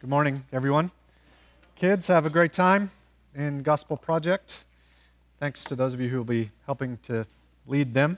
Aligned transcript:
Good 0.00 0.08
morning, 0.08 0.42
everyone. 0.50 0.90
Kids, 1.76 2.06
have 2.06 2.24
a 2.24 2.30
great 2.30 2.54
time 2.54 2.90
in 3.34 3.62
Gospel 3.62 3.98
Project. 3.98 4.64
Thanks 5.38 5.62
to 5.64 5.76
those 5.76 5.92
of 5.92 6.00
you 6.00 6.08
who 6.08 6.16
will 6.16 6.24
be 6.24 6.50
helping 6.64 6.96
to 7.02 7.26
lead 7.66 7.92
them. 7.92 8.16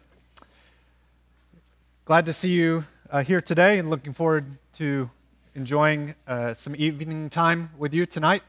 Glad 2.05 2.25
to 2.27 2.33
see 2.33 2.51
you 2.51 2.85
uh, 3.11 3.25
here 3.25 3.41
today 3.41 3.81
and 3.81 3.91
looking 3.91 4.13
forward 4.13 4.45
to 4.75 5.11
enjoying 5.57 6.15
uh, 6.29 6.55
some 6.55 6.77
evening 6.79 7.29
time 7.29 7.71
with 7.77 7.93
you 7.93 8.07
tonight. 8.07 8.45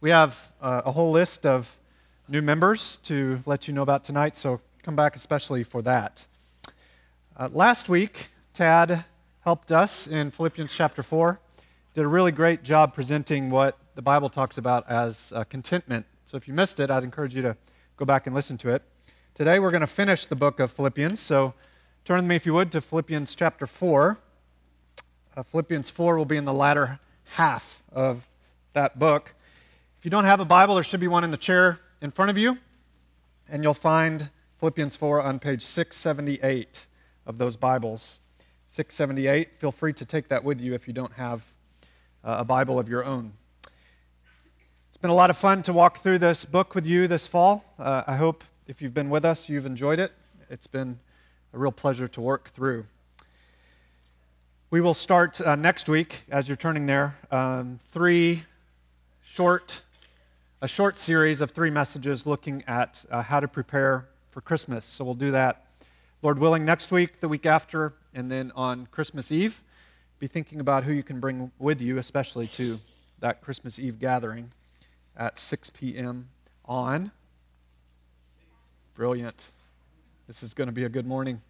We 0.00 0.08
have 0.08 0.50
uh, 0.62 0.80
a 0.86 0.92
whole 0.92 1.10
list 1.10 1.44
of 1.44 1.76
new 2.26 2.40
members 2.40 2.96
to 3.02 3.40
let 3.44 3.68
you 3.68 3.74
know 3.74 3.82
about 3.82 4.02
tonight, 4.02 4.34
so 4.34 4.62
come 4.82 4.96
back 4.96 5.14
especially 5.14 5.62
for 5.62 5.82
that. 5.82 6.24
Uh, 7.36 7.50
last 7.52 7.90
week, 7.90 8.28
Tad 8.54 9.04
helped 9.42 9.72
us 9.72 10.06
in 10.06 10.30
Philippians 10.30 10.72
chapter 10.72 11.02
4 11.02 11.38
did 11.98 12.04
a 12.04 12.08
really 12.08 12.30
great 12.30 12.62
job 12.62 12.94
presenting 12.94 13.50
what 13.50 13.76
the 13.96 14.02
Bible 14.02 14.28
talks 14.28 14.56
about 14.56 14.88
as 14.88 15.32
uh, 15.34 15.42
contentment. 15.42 16.06
So 16.26 16.36
if 16.36 16.46
you 16.46 16.54
missed 16.54 16.78
it, 16.78 16.92
I'd 16.92 17.02
encourage 17.02 17.34
you 17.34 17.42
to 17.42 17.56
go 17.96 18.04
back 18.04 18.28
and 18.28 18.36
listen 18.36 18.56
to 18.58 18.70
it. 18.70 18.84
Today 19.34 19.58
we're 19.58 19.72
going 19.72 19.80
to 19.80 19.88
finish 19.88 20.24
the 20.24 20.36
book 20.36 20.60
of 20.60 20.70
Philippians. 20.70 21.18
So 21.18 21.54
turn 22.04 22.18
with 22.18 22.26
me, 22.26 22.36
if 22.36 22.46
you 22.46 22.54
would, 22.54 22.70
to 22.70 22.80
Philippians 22.80 23.34
chapter 23.34 23.66
4. 23.66 24.16
Uh, 25.36 25.42
Philippians 25.42 25.90
4 25.90 26.16
will 26.16 26.24
be 26.24 26.36
in 26.36 26.44
the 26.44 26.52
latter 26.52 27.00
half 27.32 27.82
of 27.90 28.28
that 28.74 29.00
book. 29.00 29.34
If 29.98 30.04
you 30.04 30.12
don't 30.12 30.24
have 30.24 30.38
a 30.38 30.44
Bible, 30.44 30.76
there 30.76 30.84
should 30.84 31.00
be 31.00 31.08
one 31.08 31.24
in 31.24 31.32
the 31.32 31.36
chair 31.36 31.80
in 32.00 32.12
front 32.12 32.30
of 32.30 32.38
you, 32.38 32.58
and 33.48 33.64
you'll 33.64 33.74
find 33.74 34.30
Philippians 34.60 34.94
4 34.94 35.20
on 35.20 35.40
page 35.40 35.62
678 35.62 36.86
of 37.26 37.38
those 37.38 37.56
Bibles. 37.56 38.20
678. 38.68 39.56
Feel 39.56 39.72
free 39.72 39.94
to 39.94 40.04
take 40.04 40.28
that 40.28 40.44
with 40.44 40.60
you 40.60 40.74
if 40.74 40.86
you 40.86 40.94
don't 40.94 41.14
have 41.14 41.42
a 42.24 42.44
Bible 42.44 42.78
of 42.78 42.88
your 42.88 43.04
own. 43.04 43.32
It's 44.88 44.96
been 44.96 45.10
a 45.10 45.14
lot 45.14 45.30
of 45.30 45.38
fun 45.38 45.62
to 45.62 45.72
walk 45.72 46.02
through 46.02 46.18
this 46.18 46.44
book 46.44 46.74
with 46.74 46.84
you 46.84 47.06
this 47.06 47.26
fall. 47.26 47.64
Uh, 47.78 48.02
I 48.06 48.16
hope 48.16 48.42
if 48.66 48.82
you've 48.82 48.94
been 48.94 49.10
with 49.10 49.24
us, 49.24 49.48
you've 49.48 49.66
enjoyed 49.66 49.98
it. 49.98 50.12
It's 50.50 50.66
been 50.66 50.98
a 51.52 51.58
real 51.58 51.72
pleasure 51.72 52.08
to 52.08 52.20
work 52.20 52.50
through. 52.50 52.86
We 54.70 54.80
will 54.80 54.94
start 54.94 55.40
uh, 55.40 55.54
next 55.54 55.88
week, 55.88 56.24
as 56.30 56.48
you're 56.48 56.56
turning 56.56 56.86
there, 56.86 57.16
um, 57.30 57.78
three 57.90 58.44
short, 59.22 59.82
a 60.60 60.68
short 60.68 60.98
series 60.98 61.40
of 61.40 61.52
three 61.52 61.70
messages 61.70 62.26
looking 62.26 62.64
at 62.66 63.04
uh, 63.10 63.22
how 63.22 63.40
to 63.40 63.48
prepare 63.48 64.08
for 64.30 64.40
Christmas. 64.40 64.84
So 64.84 65.04
we'll 65.04 65.14
do 65.14 65.30
that, 65.30 65.64
Lord 66.22 66.38
willing, 66.38 66.64
next 66.64 66.90
week, 66.90 67.20
the 67.20 67.28
week 67.28 67.46
after, 67.46 67.94
and 68.12 68.30
then 68.30 68.52
on 68.56 68.86
Christmas 68.90 69.30
Eve 69.30 69.62
be 70.18 70.26
thinking 70.26 70.58
about 70.58 70.84
who 70.84 70.92
you 70.92 71.02
can 71.02 71.20
bring 71.20 71.52
with 71.58 71.80
you, 71.80 71.98
especially 71.98 72.48
to 72.48 72.80
that 73.20 73.40
Christmas 73.40 73.78
Eve 73.78 73.98
gathering 73.98 74.50
at 75.16 75.38
6 75.38 75.70
p.m. 75.70 76.28
on. 76.64 77.12
Brilliant. 78.94 79.52
This 80.26 80.42
is 80.42 80.54
going 80.54 80.66
to 80.66 80.72
be 80.72 80.84
a 80.84 80.88
good 80.88 81.06
morning. 81.06 81.40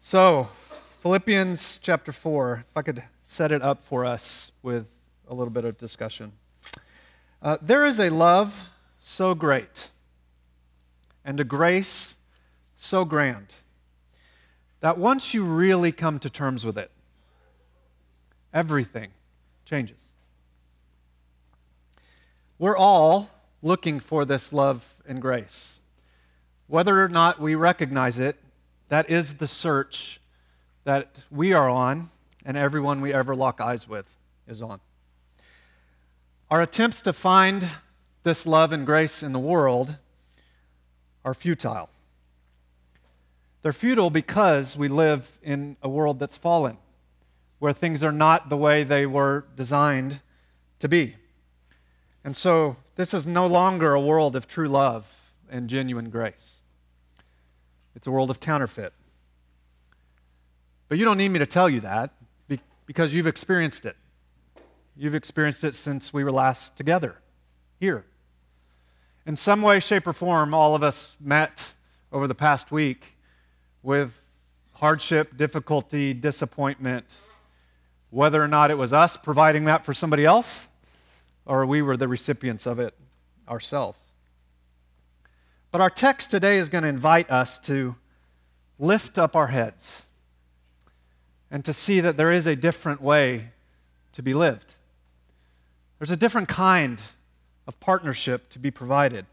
So, 0.00 0.48
Philippians 1.02 1.78
chapter 1.78 2.10
4, 2.10 2.64
if 2.68 2.76
I 2.76 2.82
could 2.82 3.02
set 3.22 3.52
it 3.52 3.62
up 3.62 3.84
for 3.84 4.04
us 4.04 4.50
with 4.62 4.86
a 5.28 5.34
little 5.34 5.52
bit 5.52 5.64
of 5.64 5.78
discussion. 5.78 6.32
Uh, 7.40 7.58
there 7.62 7.86
is 7.86 8.00
a 8.00 8.10
love 8.10 8.68
so 9.00 9.34
great 9.34 9.90
and 11.24 11.38
a 11.38 11.44
grace 11.44 12.16
so 12.76 13.04
grand 13.04 13.54
that 14.80 14.98
once 14.98 15.32
you 15.32 15.44
really 15.44 15.92
come 15.92 16.18
to 16.18 16.28
terms 16.28 16.64
with 16.64 16.76
it, 16.76 16.90
everything 18.54 19.10
changes. 19.64 19.98
We're 22.58 22.76
all 22.76 23.28
looking 23.60 23.98
for 23.98 24.24
this 24.24 24.52
love 24.52 25.02
and 25.06 25.20
grace. 25.20 25.80
Whether 26.68 27.02
or 27.02 27.08
not 27.08 27.40
we 27.40 27.56
recognize 27.56 28.18
it, 28.18 28.36
that 28.88 29.10
is 29.10 29.34
the 29.34 29.48
search 29.48 30.20
that 30.84 31.16
we 31.30 31.52
are 31.52 31.68
on 31.68 32.10
and 32.44 32.56
everyone 32.56 33.00
we 33.00 33.12
ever 33.12 33.34
lock 33.34 33.60
eyes 33.60 33.88
with 33.88 34.06
is 34.46 34.62
on. 34.62 34.80
Our 36.50 36.62
attempts 36.62 37.00
to 37.02 37.12
find 37.12 37.66
this 38.22 38.46
love 38.46 38.72
and 38.72 38.86
grace 38.86 39.22
in 39.22 39.32
the 39.32 39.38
world 39.38 39.96
are 41.24 41.34
futile. 41.34 41.88
They're 43.62 43.72
futile 43.72 44.10
because 44.10 44.76
we 44.76 44.88
live 44.88 45.38
in 45.42 45.76
a 45.82 45.88
world 45.88 46.18
that's 46.18 46.36
fallen 46.36 46.76
where 47.64 47.72
things 47.72 48.02
are 48.02 48.12
not 48.12 48.50
the 48.50 48.58
way 48.58 48.84
they 48.84 49.06
were 49.06 49.46
designed 49.56 50.20
to 50.78 50.86
be. 50.86 51.16
And 52.22 52.36
so, 52.36 52.76
this 52.96 53.14
is 53.14 53.26
no 53.26 53.46
longer 53.46 53.94
a 53.94 54.00
world 54.02 54.36
of 54.36 54.46
true 54.46 54.68
love 54.68 55.10
and 55.48 55.70
genuine 55.70 56.10
grace. 56.10 56.56
It's 57.96 58.06
a 58.06 58.10
world 58.10 58.28
of 58.28 58.38
counterfeit. 58.38 58.92
But 60.90 60.98
you 60.98 61.06
don't 61.06 61.16
need 61.16 61.30
me 61.30 61.38
to 61.38 61.46
tell 61.46 61.70
you 61.70 61.80
that 61.80 62.10
because 62.84 63.14
you've 63.14 63.26
experienced 63.26 63.86
it. 63.86 63.96
You've 64.94 65.14
experienced 65.14 65.64
it 65.64 65.74
since 65.74 66.12
we 66.12 66.22
were 66.22 66.32
last 66.32 66.76
together 66.76 67.16
here. 67.80 68.04
In 69.24 69.36
some 69.36 69.62
way, 69.62 69.80
shape, 69.80 70.06
or 70.06 70.12
form, 70.12 70.52
all 70.52 70.74
of 70.74 70.82
us 70.82 71.16
met 71.18 71.72
over 72.12 72.28
the 72.28 72.34
past 72.34 72.70
week 72.70 73.14
with 73.82 74.26
hardship, 74.72 75.38
difficulty, 75.38 76.12
disappointment, 76.12 77.06
whether 78.14 78.40
or 78.40 78.46
not 78.46 78.70
it 78.70 78.78
was 78.78 78.92
us 78.92 79.16
providing 79.16 79.64
that 79.64 79.84
for 79.84 79.92
somebody 79.92 80.24
else 80.24 80.68
or 81.46 81.66
we 81.66 81.82
were 81.82 81.96
the 81.96 82.06
recipients 82.06 82.64
of 82.64 82.78
it 82.78 82.94
ourselves. 83.48 84.00
But 85.72 85.80
our 85.80 85.90
text 85.90 86.30
today 86.30 86.58
is 86.58 86.68
going 86.68 86.84
to 86.84 86.88
invite 86.88 87.28
us 87.28 87.58
to 87.60 87.96
lift 88.78 89.18
up 89.18 89.34
our 89.34 89.48
heads 89.48 90.06
and 91.50 91.64
to 91.64 91.72
see 91.72 92.00
that 92.00 92.16
there 92.16 92.32
is 92.32 92.46
a 92.46 92.54
different 92.54 93.02
way 93.02 93.48
to 94.12 94.22
be 94.22 94.32
lived. 94.32 94.74
There's 95.98 96.12
a 96.12 96.16
different 96.16 96.48
kind 96.48 97.02
of 97.66 97.80
partnership 97.80 98.48
to 98.50 98.60
be 98.60 98.70
provided. 98.70 99.26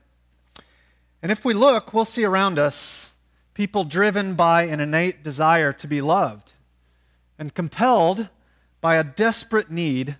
And 1.22 1.32
if 1.32 1.46
we 1.46 1.54
look, 1.54 1.94
we'll 1.94 2.06
see 2.06 2.26
around 2.26 2.58
us 2.58 3.12
people 3.54 3.84
driven 3.84 4.34
by 4.34 4.64
an 4.64 4.80
innate 4.80 5.24
desire 5.24 5.72
to 5.74 5.88
be 5.88 6.02
loved 6.02 6.54
and 7.38 7.54
compelled 7.54 8.28
by 8.82 8.96
a 8.96 9.04
desperate 9.04 9.72
need 9.72 10.18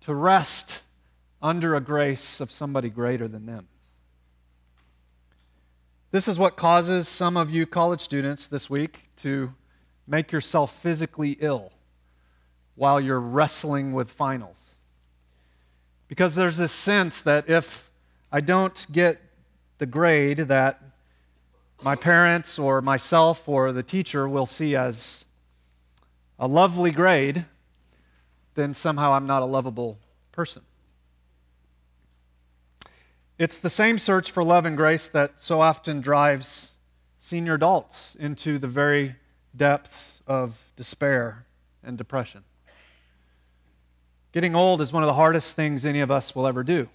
to 0.00 0.14
rest 0.14 0.82
under 1.40 1.74
a 1.74 1.80
grace 1.80 2.40
of 2.40 2.50
somebody 2.52 2.90
greater 2.90 3.28
than 3.28 3.46
them. 3.46 3.68
This 6.10 6.28
is 6.28 6.38
what 6.38 6.56
causes 6.56 7.08
some 7.08 7.36
of 7.36 7.50
you 7.50 7.64
college 7.64 8.00
students 8.00 8.46
this 8.46 8.68
week 8.68 9.04
to 9.18 9.54
make 10.06 10.30
yourself 10.30 10.76
physically 10.76 11.38
ill 11.40 11.72
while 12.74 13.00
you're 13.00 13.20
wrestling 13.20 13.92
with 13.92 14.10
finals. 14.10 14.74
Because 16.08 16.34
there's 16.34 16.56
this 16.56 16.72
sense 16.72 17.22
that 17.22 17.48
if 17.48 17.90
I 18.30 18.40
don't 18.40 18.86
get 18.92 19.20
the 19.78 19.86
grade 19.86 20.38
that 20.38 20.82
my 21.82 21.96
parents 21.96 22.58
or 22.58 22.82
myself 22.82 23.48
or 23.48 23.72
the 23.72 23.82
teacher 23.82 24.28
will 24.28 24.46
see 24.46 24.76
as 24.76 25.24
a 26.38 26.46
lovely 26.46 26.90
grade, 26.90 27.46
then 28.54 28.74
somehow 28.74 29.12
I'm 29.12 29.26
not 29.26 29.42
a 29.42 29.46
lovable 29.46 29.98
person. 30.32 30.62
It's 33.38 33.58
the 33.58 33.70
same 33.70 33.98
search 33.98 34.30
for 34.30 34.44
love 34.44 34.66
and 34.66 34.76
grace 34.76 35.08
that 35.08 35.40
so 35.40 35.60
often 35.60 36.00
drives 36.00 36.72
senior 37.18 37.54
adults 37.54 38.14
into 38.14 38.58
the 38.58 38.68
very 38.68 39.16
depths 39.56 40.22
of 40.26 40.70
despair 40.76 41.46
and 41.82 41.96
depression. 41.98 42.44
Getting 44.32 44.54
old 44.54 44.80
is 44.80 44.92
one 44.92 45.02
of 45.02 45.06
the 45.06 45.14
hardest 45.14 45.54
things 45.56 45.84
any 45.84 46.00
of 46.00 46.10
us 46.10 46.34
will 46.34 46.46
ever 46.46 46.62
do. 46.62 46.88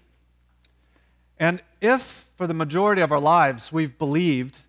And 1.40 1.62
if, 1.82 2.30
for 2.36 2.48
the 2.48 2.54
majority 2.54 3.02
of 3.02 3.12
our 3.12 3.20
lives, 3.20 3.72
we've 3.72 3.98
believed 3.98 4.60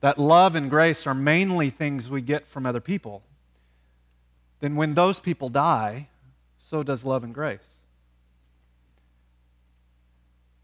that 0.00 0.18
love 0.18 0.54
and 0.54 0.70
grace 0.70 1.06
are 1.06 1.14
mainly 1.14 1.70
things 1.70 2.08
we 2.08 2.22
get 2.22 2.46
from 2.48 2.64
other 2.64 2.80
people, 2.80 3.22
then 4.60 4.76
when 4.76 4.94
those 4.94 5.20
people 5.20 5.48
die, 5.48 6.08
so 6.68 6.82
does 6.82 7.02
love 7.02 7.24
and 7.24 7.32
grace. 7.32 7.76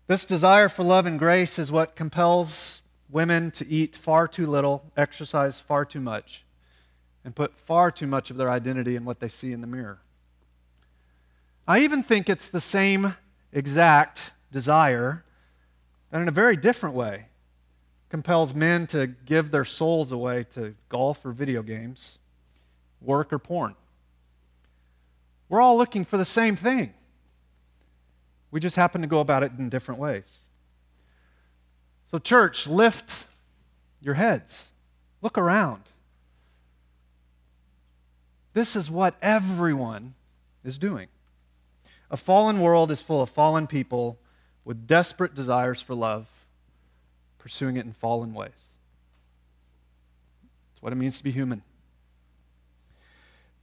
This 0.06 0.27
desire 0.27 0.69
for 0.69 0.83
love 0.83 1.06
and 1.06 1.19
grace 1.19 1.59
is 1.59 1.73
what 1.73 1.97
compels 1.97 2.83
women 3.09 3.51
to 3.53 3.67
eat 3.67 3.97
far 3.97 4.29
too 4.29 4.47
little, 4.47 4.85
exercise 4.99 5.61
far 5.61 5.87
too 5.87 6.01
much, 6.01 6.45
and 7.25 7.35
put 7.35 7.59
far 7.59 7.91
too 7.91 8.06
much 8.06 8.31
of 8.31 8.37
their 8.37 8.51
identity 8.51 8.97
in 8.97 9.06
what 9.06 9.21
they 9.21 9.31
see 9.31 9.53
in 9.53 9.62
the 9.62 9.67
mirror. 9.67 9.99
I 11.67 11.79
even 11.79 12.03
think 12.03 12.29
it's 12.29 12.49
the 12.49 12.61
same 12.61 13.15
exact 13.51 14.33
desire 14.53 15.25
that, 16.11 16.21
in 16.21 16.29
a 16.29 16.33
very 16.33 16.56
different 16.56 16.95
way, 16.95 17.29
compels 18.11 18.55
men 18.55 18.87
to 18.89 19.06
give 19.06 19.51
their 19.51 19.65
souls 19.65 20.12
away 20.12 20.45
to 20.53 20.75
golf 20.91 21.25
or 21.25 21.33
video 21.33 21.62
games, 21.62 22.19
work 23.01 23.33
or 23.33 23.39
porn. 23.39 23.75
We're 25.49 25.61
all 25.61 25.76
looking 25.76 26.05
for 26.05 26.17
the 26.17 26.25
same 26.25 26.56
thing. 26.56 26.94
We 28.50 28.61
just 28.61 28.76
happen 28.76 29.02
to 29.02 29.06
go 29.06 29.20
about 29.20 29.43
it 29.43 29.52
in 29.58 29.69
different 29.69 30.00
ways. 30.00 30.38
So, 32.11 32.19
church, 32.19 32.67
lift 32.67 33.26
your 34.00 34.14
heads. 34.14 34.69
Look 35.23 35.37
around. 35.37 35.82
This 38.52 38.76
is 38.76 38.91
what 38.91 39.17
everyone 39.20 40.14
is 40.64 40.79
doing. 40.79 41.08
A 42.11 42.17
fallen 42.17 42.61
world 42.61 42.91
is 42.93 43.02
full 43.02 43.20
of 43.20 43.31
fallen 43.31 43.67
people 43.67 44.19
with 44.64 44.87
desperate 44.87 45.35
desires 45.35 45.81
for 45.81 45.94
love, 45.94 46.26
pursuing 47.38 47.76
it 47.76 47.85
in 47.85 47.93
fallen 47.93 48.32
ways. 48.32 48.52
That's 50.73 50.82
what 50.82 50.93
it 50.93 50.96
means 50.96 51.19
to 51.19 51.25
be 51.25 51.32
human. 51.32 51.62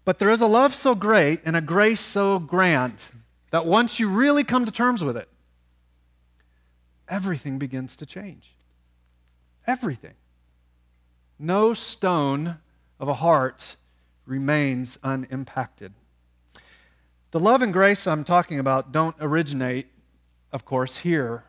But 0.03 0.19
there 0.19 0.31
is 0.31 0.41
a 0.41 0.47
love 0.47 0.73
so 0.73 0.95
great 0.95 1.41
and 1.45 1.55
a 1.55 1.61
grace 1.61 1.99
so 1.99 2.39
grand 2.39 3.03
that 3.51 3.65
once 3.65 3.99
you 3.99 4.09
really 4.09 4.43
come 4.43 4.65
to 4.65 4.71
terms 4.71 5.03
with 5.03 5.15
it, 5.15 5.29
everything 7.07 7.59
begins 7.59 7.95
to 7.97 8.05
change. 8.05 8.53
Everything. 9.67 10.13
No 11.37 11.73
stone 11.73 12.57
of 12.99 13.07
a 13.07 13.15
heart 13.15 13.75
remains 14.25 14.97
unimpacted. 15.03 15.93
The 17.31 17.39
love 17.39 17.61
and 17.61 17.71
grace 17.71 18.07
I'm 18.07 18.23
talking 18.23 18.59
about 18.59 18.91
don't 18.91 19.15
originate, 19.19 19.87
of 20.51 20.65
course, 20.65 20.97
here 20.97 21.43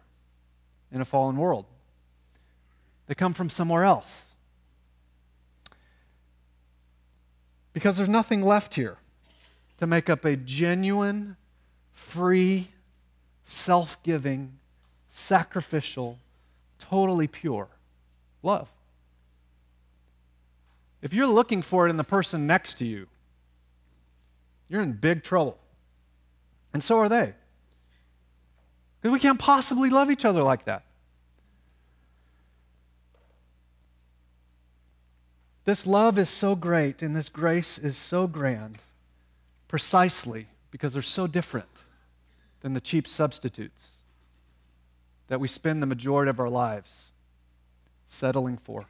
in 0.90 1.00
a 1.00 1.04
fallen 1.04 1.36
world. 1.36 1.66
They 3.06 3.14
come 3.14 3.34
from 3.34 3.50
somewhere 3.50 3.84
else. 3.84 4.31
Because 7.72 7.96
there's 7.96 8.08
nothing 8.08 8.42
left 8.42 8.74
here 8.74 8.98
to 9.78 9.86
make 9.86 10.10
up 10.10 10.24
a 10.24 10.36
genuine, 10.36 11.36
free, 11.92 12.68
self 13.44 14.02
giving, 14.02 14.58
sacrificial, 15.08 16.18
totally 16.78 17.26
pure 17.26 17.68
love. 18.42 18.68
If 21.00 21.12
you're 21.12 21.26
looking 21.26 21.62
for 21.62 21.86
it 21.86 21.90
in 21.90 21.96
the 21.96 22.04
person 22.04 22.46
next 22.46 22.78
to 22.78 22.84
you, 22.84 23.08
you're 24.68 24.82
in 24.82 24.92
big 24.92 25.22
trouble. 25.22 25.58
And 26.72 26.82
so 26.82 26.98
are 26.98 27.08
they. 27.08 27.34
Because 29.00 29.12
we 29.12 29.18
can't 29.18 29.38
possibly 29.38 29.90
love 29.90 30.10
each 30.10 30.24
other 30.24 30.42
like 30.42 30.64
that. 30.66 30.84
This 35.64 35.86
love 35.86 36.18
is 36.18 36.28
so 36.28 36.56
great 36.56 37.02
and 37.02 37.14
this 37.14 37.28
grace 37.28 37.78
is 37.78 37.96
so 37.96 38.26
grand 38.26 38.78
precisely 39.68 40.48
because 40.70 40.92
they're 40.92 41.02
so 41.02 41.26
different 41.26 41.82
than 42.60 42.72
the 42.72 42.80
cheap 42.80 43.06
substitutes 43.06 43.88
that 45.28 45.40
we 45.40 45.48
spend 45.48 45.80
the 45.80 45.86
majority 45.86 46.30
of 46.30 46.40
our 46.40 46.48
lives 46.48 47.06
settling 48.06 48.58
for. 48.58 48.86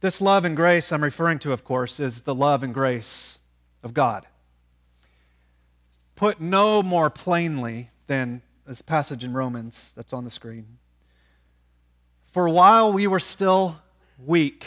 This 0.00 0.20
love 0.20 0.44
and 0.44 0.54
grace 0.54 0.92
I'm 0.92 1.02
referring 1.02 1.38
to, 1.40 1.52
of 1.52 1.64
course, 1.64 1.98
is 1.98 2.22
the 2.22 2.34
love 2.34 2.62
and 2.62 2.72
grace 2.72 3.38
of 3.82 3.94
God. 3.94 4.26
Put 6.14 6.40
no 6.40 6.82
more 6.82 7.10
plainly 7.10 7.90
than 8.06 8.42
this 8.66 8.82
passage 8.82 9.24
in 9.24 9.32
Romans 9.32 9.92
that's 9.96 10.12
on 10.12 10.24
the 10.24 10.30
screen. 10.30 10.78
For 12.32 12.48
while 12.48 12.92
we 12.92 13.06
were 13.06 13.20
still 13.20 13.80
weak, 14.24 14.66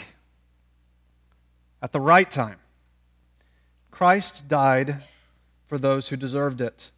at 1.82 1.92
the 1.92 2.00
right 2.00 2.30
time, 2.30 2.58
Christ 3.90 4.48
died 4.48 4.96
for 5.66 5.78
those 5.78 6.08
who 6.08 6.16
deserved 6.16 6.60
it. 6.60 6.90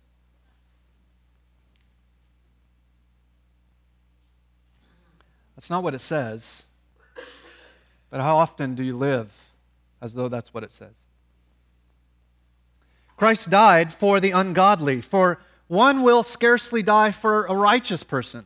That's 5.57 5.71
not 5.71 5.83
what 5.83 5.95
it 5.95 6.01
says. 6.01 6.65
But 8.11 8.21
how 8.21 8.37
often 8.37 8.75
do 8.75 8.83
you 8.83 8.97
live 8.97 9.31
as 10.01 10.13
though 10.13 10.29
that's 10.29 10.53
what 10.53 10.65
it 10.65 10.73
says? 10.73 10.95
Christ 13.17 13.51
died 13.51 13.93
for 13.93 14.21
the 14.21 14.33
ungodly, 14.33 15.01
for 15.01 15.39
one 15.69 16.03
will 16.03 16.23
scarcely 16.23 16.83
die 16.83 17.13
for 17.13 17.47
a 17.47 17.55
righteous 17.55 18.03
person, 18.03 18.45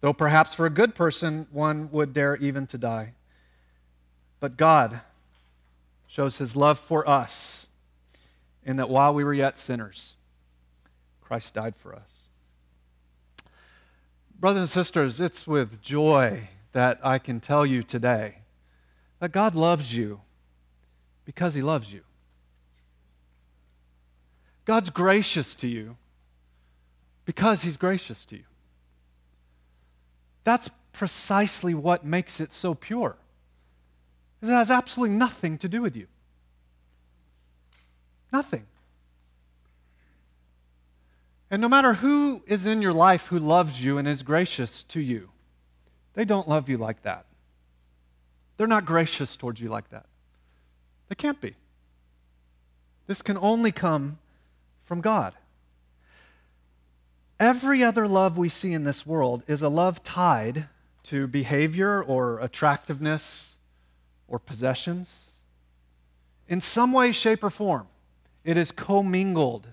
though 0.00 0.12
perhaps 0.12 0.54
for 0.54 0.66
a 0.66 0.70
good 0.70 0.94
person 0.94 1.46
one 1.50 1.90
would 1.90 2.12
dare 2.12 2.36
even 2.36 2.66
to 2.68 2.78
die. 2.78 3.14
But 4.40 4.56
God 4.56 5.00
shows 6.06 6.38
his 6.38 6.54
love 6.54 6.78
for 6.78 7.08
us 7.08 7.66
in 8.64 8.76
that 8.76 8.90
while 8.90 9.14
we 9.14 9.24
were 9.24 9.32
yet 9.32 9.56
sinners, 9.56 10.14
Christ 11.20 11.54
died 11.54 11.74
for 11.76 11.94
us. 11.94 12.24
Brothers 14.38 14.60
and 14.60 14.68
sisters, 14.68 15.20
it's 15.20 15.46
with 15.46 15.80
joy 15.80 16.48
that 16.72 17.00
I 17.02 17.18
can 17.18 17.40
tell 17.40 17.64
you 17.64 17.82
today 17.82 18.42
that 19.18 19.32
God 19.32 19.54
loves 19.54 19.96
you 19.96 20.20
because 21.24 21.54
He 21.54 21.62
loves 21.62 21.92
you. 21.92 22.02
God's 24.64 24.90
gracious 24.90 25.54
to 25.56 25.66
you 25.66 25.96
because 27.24 27.62
He's 27.62 27.76
gracious 27.76 28.24
to 28.26 28.36
you. 28.36 28.44
That's 30.46 30.70
precisely 30.92 31.74
what 31.74 32.04
makes 32.04 32.38
it 32.38 32.52
so 32.52 32.72
pure. 32.72 33.16
It 34.40 34.46
has 34.46 34.70
absolutely 34.70 35.16
nothing 35.16 35.58
to 35.58 35.68
do 35.68 35.82
with 35.82 35.96
you. 35.96 36.06
Nothing. 38.32 38.64
And 41.50 41.60
no 41.60 41.68
matter 41.68 41.94
who 41.94 42.44
is 42.46 42.64
in 42.64 42.80
your 42.80 42.92
life 42.92 43.26
who 43.26 43.40
loves 43.40 43.84
you 43.84 43.98
and 43.98 44.06
is 44.06 44.22
gracious 44.22 44.84
to 44.84 45.00
you, 45.00 45.30
they 46.14 46.24
don't 46.24 46.48
love 46.48 46.68
you 46.68 46.76
like 46.76 47.02
that. 47.02 47.26
They're 48.56 48.68
not 48.68 48.86
gracious 48.86 49.36
towards 49.36 49.60
you 49.60 49.68
like 49.68 49.90
that. 49.90 50.06
They 51.08 51.16
can't 51.16 51.40
be. 51.40 51.56
This 53.08 53.20
can 53.20 53.36
only 53.36 53.72
come 53.72 54.20
from 54.84 55.00
God. 55.00 55.34
Every 57.38 57.82
other 57.82 58.08
love 58.08 58.38
we 58.38 58.48
see 58.48 58.72
in 58.72 58.84
this 58.84 59.04
world 59.06 59.42
is 59.46 59.60
a 59.62 59.68
love 59.68 60.02
tied 60.02 60.68
to 61.04 61.26
behavior 61.26 62.02
or 62.02 62.40
attractiveness 62.40 63.56
or 64.26 64.38
possessions. 64.38 65.30
In 66.48 66.60
some 66.60 66.92
way, 66.92 67.12
shape, 67.12 67.44
or 67.44 67.50
form, 67.50 67.88
it 68.44 68.56
is 68.56 68.72
commingled 68.72 69.68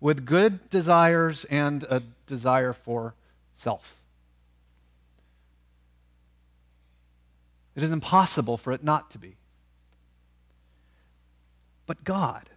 with 0.00 0.24
good 0.24 0.70
desires 0.70 1.44
and 1.46 1.82
a 1.84 2.02
desire 2.26 2.72
for 2.72 3.14
self. 3.54 3.96
It 7.74 7.82
is 7.82 7.92
impossible 7.92 8.56
for 8.56 8.72
it 8.72 8.82
not 8.82 9.10
to 9.10 9.18
be. 9.18 9.36
But 11.86 12.02
God, 12.04 12.48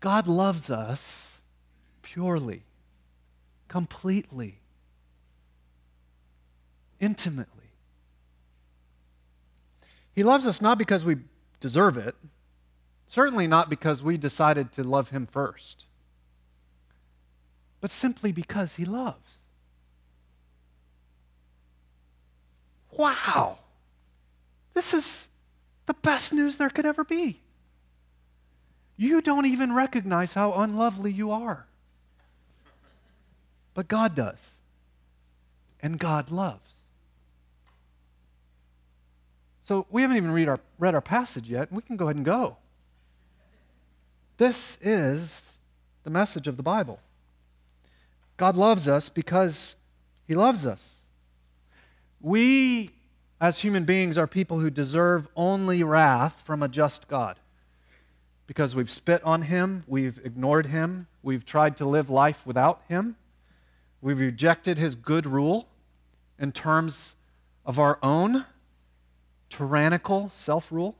God 0.00 0.28
loves 0.28 0.70
us 0.70 1.40
purely, 2.02 2.62
completely, 3.70 4.58
intimately. 6.98 7.70
He 10.12 10.24
loves 10.24 10.44
us 10.44 10.60
not 10.60 10.76
because 10.76 11.04
we 11.04 11.18
deserve 11.60 11.96
it, 11.96 12.16
certainly 13.06 13.46
not 13.46 13.70
because 13.70 14.02
we 14.02 14.16
decided 14.16 14.72
to 14.72 14.82
love 14.82 15.10
Him 15.10 15.24
first, 15.24 15.84
but 17.80 17.90
simply 17.90 18.32
because 18.32 18.74
He 18.74 18.84
loves. 18.84 19.44
Wow! 22.90 23.58
This 24.74 24.92
is 24.92 25.28
the 25.86 25.94
best 25.94 26.32
news 26.32 26.56
there 26.56 26.70
could 26.70 26.86
ever 26.86 27.04
be. 27.04 27.40
You 28.96 29.22
don't 29.22 29.46
even 29.46 29.72
recognize 29.72 30.34
how 30.34 30.54
unlovely 30.54 31.12
you 31.12 31.30
are. 31.30 31.68
But 33.80 33.88
God 33.88 34.14
does. 34.14 34.50
And 35.82 35.98
God 35.98 36.30
loves. 36.30 36.70
So 39.62 39.86
we 39.88 40.02
haven't 40.02 40.18
even 40.18 40.32
read 40.32 40.50
our, 40.50 40.60
read 40.78 40.94
our 40.94 41.00
passage 41.00 41.48
yet. 41.48 41.72
We 41.72 41.80
can 41.80 41.96
go 41.96 42.04
ahead 42.04 42.16
and 42.16 42.24
go. 42.26 42.58
This 44.36 44.76
is 44.82 45.54
the 46.04 46.10
message 46.10 46.46
of 46.46 46.58
the 46.58 46.62
Bible. 46.62 47.00
God 48.36 48.54
loves 48.54 48.86
us 48.86 49.08
because 49.08 49.76
he 50.28 50.34
loves 50.34 50.66
us. 50.66 50.96
We 52.20 52.90
as 53.40 53.60
human 53.60 53.84
beings, 53.84 54.18
are 54.18 54.26
people 54.26 54.58
who 54.58 54.68
deserve 54.68 55.26
only 55.34 55.82
wrath 55.82 56.42
from 56.44 56.62
a 56.62 56.68
just 56.68 57.08
God. 57.08 57.38
Because 58.46 58.76
we've 58.76 58.90
spit 58.90 59.24
on 59.24 59.40
him, 59.40 59.84
we've 59.86 60.20
ignored 60.22 60.66
him, 60.66 61.06
we've 61.22 61.46
tried 61.46 61.78
to 61.78 61.86
live 61.86 62.10
life 62.10 62.44
without 62.44 62.82
him, 62.86 63.16
we've 64.00 64.18
rejected 64.18 64.78
his 64.78 64.94
good 64.94 65.26
rule 65.26 65.68
in 66.38 66.52
terms 66.52 67.14
of 67.66 67.78
our 67.78 67.98
own 68.02 68.46
tyrannical 69.48 70.30
self 70.30 70.70
rule. 70.72 70.96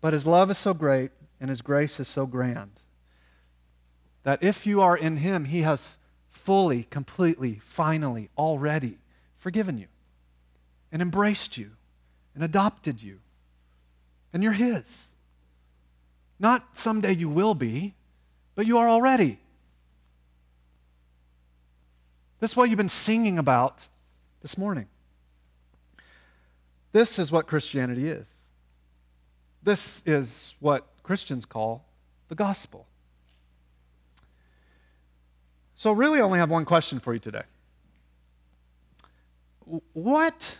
But 0.00 0.12
his 0.12 0.26
love 0.26 0.50
is 0.50 0.58
so 0.58 0.74
great 0.74 1.10
and 1.40 1.48
His 1.48 1.62
grace 1.62 1.98
is 1.98 2.06
so 2.06 2.26
grand 2.26 2.70
that 4.22 4.42
if 4.42 4.66
you 4.66 4.82
are 4.82 4.96
in 4.96 5.16
Him, 5.16 5.46
He 5.46 5.62
has 5.62 5.96
fully, 6.28 6.84
completely, 6.84 7.60
finally, 7.64 8.28
already 8.36 8.98
forgiven 9.38 9.78
you 9.78 9.86
and 10.92 11.00
embraced 11.00 11.56
you 11.56 11.70
and 12.34 12.44
adopted 12.44 13.02
you. 13.02 13.20
And 14.32 14.42
you're 14.42 14.52
His. 14.52 15.06
Not 16.38 16.78
someday 16.78 17.12
you 17.12 17.28
will 17.28 17.54
be, 17.54 17.94
but 18.54 18.66
you 18.66 18.78
are 18.78 18.88
already. 18.88 19.38
That's 22.40 22.56
what 22.56 22.70
you've 22.70 22.78
been 22.78 22.88
singing 22.88 23.38
about 23.38 23.86
this 24.40 24.56
morning. 24.56 24.88
This 26.92 27.18
is 27.18 27.30
what 27.30 27.46
Christianity 27.46 28.08
is. 28.08 28.26
This 29.62 30.02
is 30.06 30.54
what 30.58 30.86
Christians 31.02 31.44
call 31.44 31.84
the 32.28 32.34
gospel. 32.34 32.86
So, 35.74 35.92
really, 35.92 36.18
I 36.18 36.22
only 36.22 36.38
have 36.38 36.50
one 36.50 36.64
question 36.64 36.98
for 36.98 37.12
you 37.12 37.20
today. 37.20 37.44
What 39.92 40.58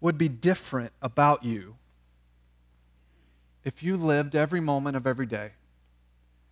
would 0.00 0.16
be 0.16 0.28
different 0.28 0.92
about 1.02 1.44
you 1.44 1.76
if 3.64 3.82
you 3.82 3.96
lived 3.96 4.34
every 4.34 4.60
moment 4.60 4.96
of 4.96 5.06
every 5.06 5.26
day 5.26 5.50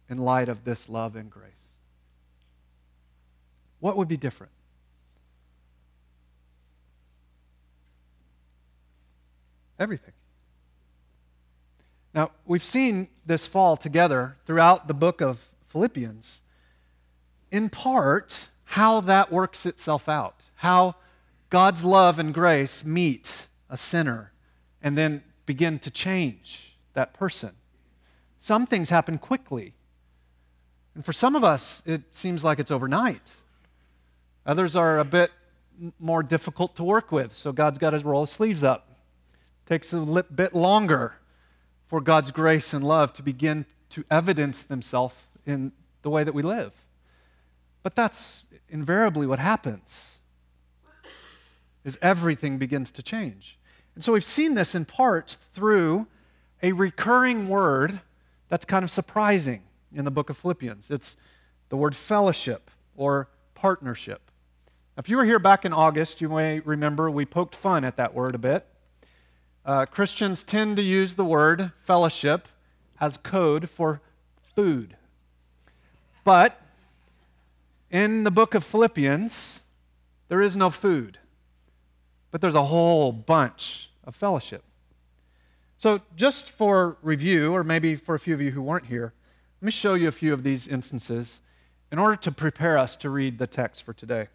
in 0.09 0.19
light 0.19 0.49
of 0.49 0.65
this 0.65 0.89
love 0.89 1.17
and 1.17 1.31
grace? 1.31 1.62
What 3.83 3.97
would 3.97 4.07
be 4.07 4.17
different? 4.17 4.53
Everything. 9.77 10.13
Now, 12.15 12.31
we've 12.47 12.63
seen 12.63 13.09
this 13.27 13.45
fall 13.45 13.77
together 13.77 14.37
throughout 14.47 14.87
the 14.87 14.95
book 14.95 15.21
of 15.21 15.49
Philippians, 15.67 16.43
in 17.51 17.71
part, 17.71 18.47
how 18.67 19.01
that 19.01 19.33
works 19.33 19.67
itself 19.67 20.09
out, 20.09 20.45
how 20.55 20.95
God's 21.51 21.83
love 21.83 22.21
and 22.21 22.33
grace 22.33 22.85
meet 22.85 23.49
a 23.69 23.77
sinner 23.77 24.31
and 24.81 24.97
then 24.97 25.25
begin 25.45 25.81
to 25.81 25.91
change 25.91 26.77
that 26.95 27.15
person. 27.15 27.51
Some 28.39 28.65
things 28.65 28.91
happen 28.91 29.19
quickly. 29.19 29.75
And 30.95 31.05
for 31.05 31.13
some 31.13 31.35
of 31.35 31.43
us, 31.43 31.83
it 31.85 32.15
seems 32.15 32.45
like 32.45 32.61
it's 32.61 32.71
overnight. 32.71 33.23
Others 34.45 34.75
are 34.77 34.99
a 34.99 35.05
bit 35.05 35.31
more 35.99 36.23
difficult 36.23 36.77
to 36.77 36.85
work 36.85 37.13
with, 37.13 37.35
so 37.35 37.53
God's 37.53 37.79
got 37.79 37.91
to 37.91 37.99
roll 37.99 38.23
his 38.23 38.31
sleeves 38.31 38.63
up. 38.63 38.89
Takes 39.67 39.93
a 39.93 40.25
bit 40.35 40.55
longer 40.55 41.15
for 41.87 42.01
God's 42.01 42.31
grace 42.31 42.73
and 42.73 42.85
love 42.85 43.13
to 43.15 43.23
begin 43.23 43.67
to 43.91 44.05
evidence 44.11 44.63
themselves 44.63 45.15
in 45.47 45.73
the 46.03 46.11
way 46.11 46.25
that 46.25 46.35
we 46.35 46.43
live. 46.43 46.73
But 47.83 47.95
that's 47.95 48.45
invariably 48.69 49.27
what 49.27 49.39
happens. 49.39 50.19
Is 51.85 51.99
everything 52.01 52.59
begins 52.59 52.91
to 52.93 53.03
change. 53.03 53.59
And 53.95 54.03
so 54.03 54.13
we've 54.13 54.25
seen 54.25 54.55
this 54.55 54.75
in 54.75 54.85
part 54.85 55.37
through 55.53 56.07
a 56.63 56.73
recurring 56.73 57.49
word 57.49 58.01
that's 58.49 58.65
kind 58.65 58.85
of 58.85 58.91
surprising 58.91 59.63
in 59.95 60.05
the 60.05 60.11
book 60.11 60.31
of 60.31 60.37
Philippians. 60.37 60.91
It's 60.91 61.17
the 61.69 61.77
word 61.77 61.95
fellowship 61.95 62.71
or 62.97 63.29
partnership. 63.55 64.31
If 64.99 65.09
you 65.09 65.17
were 65.17 65.25
here 65.25 65.39
back 65.39 65.65
in 65.65 65.73
August, 65.73 66.21
you 66.21 66.29
may 66.29 66.61
remember 66.61 67.11
we 67.11 67.25
poked 67.25 67.57
fun 67.57 67.83
at 67.83 67.97
that 67.97 68.13
word 68.13 68.35
a 68.35 68.39
bit. 68.39 68.67
Uh, 69.65 69.87
Christians 69.87 70.43
tend 70.43 70.77
to 70.77 70.83
use 70.83 71.15
the 71.15 71.25
word 71.25 71.73
fellowship 71.81 72.47
as 73.01 73.17
code 73.17 73.71
for 73.71 74.03
food. 74.55 74.97
But 76.25 76.61
in 77.91 78.25
the 78.25 78.31
book 78.31 78.55
of 78.55 78.65
Philippians, 78.65 79.63
there 80.29 80.43
is 80.43 80.57
no 80.57 80.69
food, 80.69 81.19
but 82.31 82.43
there's 82.43 82.55
a 82.55 82.65
whole 82.65 83.13
bunch 83.13 83.91
of 84.05 84.15
fellowship. 84.15 84.63
So, 85.79 86.03
just 86.17 86.51
for 86.51 86.99
review, 87.01 87.55
or 87.55 87.65
maybe 87.65 87.97
for 87.97 88.15
a 88.15 88.19
few 88.19 88.35
of 88.35 88.43
you 88.43 88.51
who 88.51 88.61
weren't 88.61 88.87
here, 88.87 89.15
let 89.63 89.67
me 89.67 89.73
show 89.73 89.95
you 89.95 90.09
a 90.09 90.13
few 90.13 90.35
of 90.35 90.43
these 90.43 90.69
instances 90.69 91.41
in 91.91 91.99
order 91.99 92.17
to 92.17 92.31
prepare 92.31 92.77
us 92.77 92.95
to 92.97 93.09
read 93.09 93.39
the 93.39 93.47
text 93.47 93.83
for 93.83 93.95
today. 93.95 94.29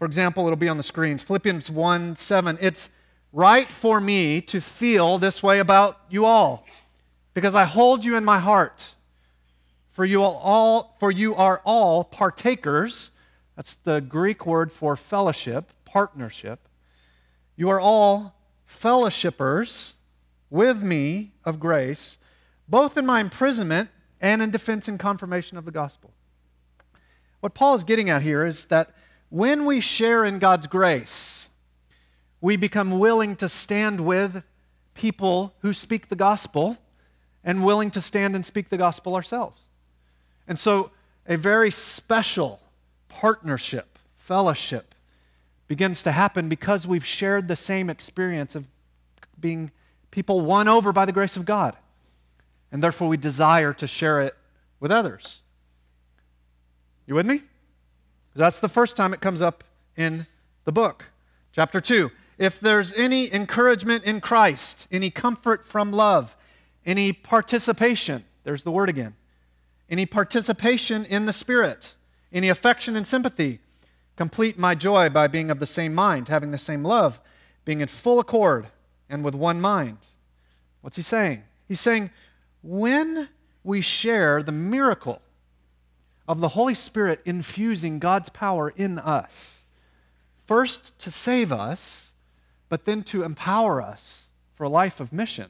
For 0.00 0.06
example, 0.06 0.46
it'll 0.46 0.56
be 0.56 0.70
on 0.70 0.78
the 0.78 0.82
screens. 0.82 1.22
Philippians 1.22 1.70
1 1.70 2.16
7. 2.16 2.56
It's 2.58 2.88
right 3.34 3.68
for 3.68 4.00
me 4.00 4.40
to 4.40 4.58
feel 4.58 5.18
this 5.18 5.42
way 5.42 5.58
about 5.58 6.00
you 6.08 6.24
all 6.24 6.64
because 7.34 7.54
I 7.54 7.64
hold 7.64 8.02
you 8.02 8.16
in 8.16 8.24
my 8.24 8.38
heart. 8.38 8.94
For 9.90 10.06
you, 10.06 10.22
all, 10.22 10.96
for 11.00 11.10
you 11.10 11.34
are 11.34 11.60
all 11.66 12.02
partakers. 12.02 13.10
That's 13.56 13.74
the 13.74 14.00
Greek 14.00 14.46
word 14.46 14.72
for 14.72 14.96
fellowship, 14.96 15.70
partnership. 15.84 16.66
You 17.54 17.68
are 17.68 17.78
all 17.78 18.34
fellowshippers 18.66 19.92
with 20.48 20.82
me 20.82 21.32
of 21.44 21.60
grace, 21.60 22.16
both 22.66 22.96
in 22.96 23.04
my 23.04 23.20
imprisonment 23.20 23.90
and 24.18 24.40
in 24.40 24.50
defense 24.50 24.88
and 24.88 24.98
confirmation 24.98 25.58
of 25.58 25.66
the 25.66 25.70
gospel. 25.70 26.14
What 27.40 27.52
Paul 27.52 27.74
is 27.74 27.84
getting 27.84 28.08
at 28.08 28.22
here 28.22 28.46
is 28.46 28.64
that 28.66 28.94
when 29.30 29.64
we 29.64 29.80
share 29.80 30.24
in 30.24 30.38
God's 30.38 30.66
grace, 30.66 31.48
we 32.40 32.56
become 32.56 32.98
willing 32.98 33.36
to 33.36 33.48
stand 33.48 34.00
with 34.00 34.42
people 34.94 35.54
who 35.60 35.72
speak 35.72 36.08
the 36.08 36.16
gospel 36.16 36.76
and 37.42 37.64
willing 37.64 37.90
to 37.92 38.00
stand 38.00 38.34
and 38.34 38.44
speak 38.44 38.68
the 38.68 38.76
gospel 38.76 39.14
ourselves. 39.14 39.62
And 40.46 40.58
so, 40.58 40.90
a 41.26 41.36
very 41.36 41.70
special 41.70 42.60
partnership, 43.08 43.98
fellowship, 44.16 44.94
begins 45.68 46.02
to 46.02 46.12
happen 46.12 46.48
because 46.48 46.86
we've 46.86 47.04
shared 47.04 47.46
the 47.46 47.56
same 47.56 47.88
experience 47.88 48.56
of 48.56 48.66
being 49.38 49.70
people 50.10 50.40
won 50.40 50.66
over 50.66 50.92
by 50.92 51.06
the 51.06 51.12
grace 51.12 51.36
of 51.36 51.44
God. 51.44 51.76
And 52.72 52.82
therefore, 52.82 53.08
we 53.08 53.16
desire 53.16 53.72
to 53.74 53.86
share 53.86 54.22
it 54.22 54.34
with 54.80 54.90
others. 54.90 55.40
You 57.06 57.14
with 57.14 57.26
me? 57.26 57.42
That's 58.40 58.58
the 58.58 58.70
first 58.70 58.96
time 58.96 59.12
it 59.12 59.20
comes 59.20 59.42
up 59.42 59.64
in 59.98 60.26
the 60.64 60.72
book. 60.72 61.04
Chapter 61.52 61.78
2. 61.78 62.10
If 62.38 62.58
there's 62.58 62.90
any 62.94 63.30
encouragement 63.30 64.04
in 64.04 64.22
Christ, 64.22 64.88
any 64.90 65.10
comfort 65.10 65.66
from 65.66 65.92
love, 65.92 66.38
any 66.86 67.12
participation, 67.12 68.24
there's 68.44 68.64
the 68.64 68.70
word 68.70 68.88
again, 68.88 69.14
any 69.90 70.06
participation 70.06 71.04
in 71.04 71.26
the 71.26 71.34
Spirit, 71.34 71.92
any 72.32 72.48
affection 72.48 72.96
and 72.96 73.06
sympathy, 73.06 73.58
complete 74.16 74.58
my 74.58 74.74
joy 74.74 75.10
by 75.10 75.26
being 75.26 75.50
of 75.50 75.58
the 75.58 75.66
same 75.66 75.94
mind, 75.94 76.28
having 76.28 76.50
the 76.50 76.56
same 76.56 76.82
love, 76.82 77.20
being 77.66 77.82
in 77.82 77.88
full 77.88 78.18
accord 78.18 78.68
and 79.10 79.22
with 79.22 79.34
one 79.34 79.60
mind. 79.60 79.98
What's 80.80 80.96
he 80.96 81.02
saying? 81.02 81.42
He's 81.68 81.80
saying, 81.80 82.08
when 82.62 83.28
we 83.62 83.82
share 83.82 84.42
the 84.42 84.50
miracle 84.50 85.20
of 86.30 86.38
the 86.38 86.50
Holy 86.50 86.76
Spirit 86.76 87.20
infusing 87.24 87.98
God's 87.98 88.28
power 88.28 88.72
in 88.76 89.00
us. 89.00 89.64
First 90.46 90.96
to 91.00 91.10
save 91.10 91.50
us, 91.50 92.12
but 92.68 92.84
then 92.84 93.02
to 93.02 93.24
empower 93.24 93.82
us 93.82 94.26
for 94.54 94.62
a 94.62 94.68
life 94.68 95.00
of 95.00 95.12
mission. 95.12 95.48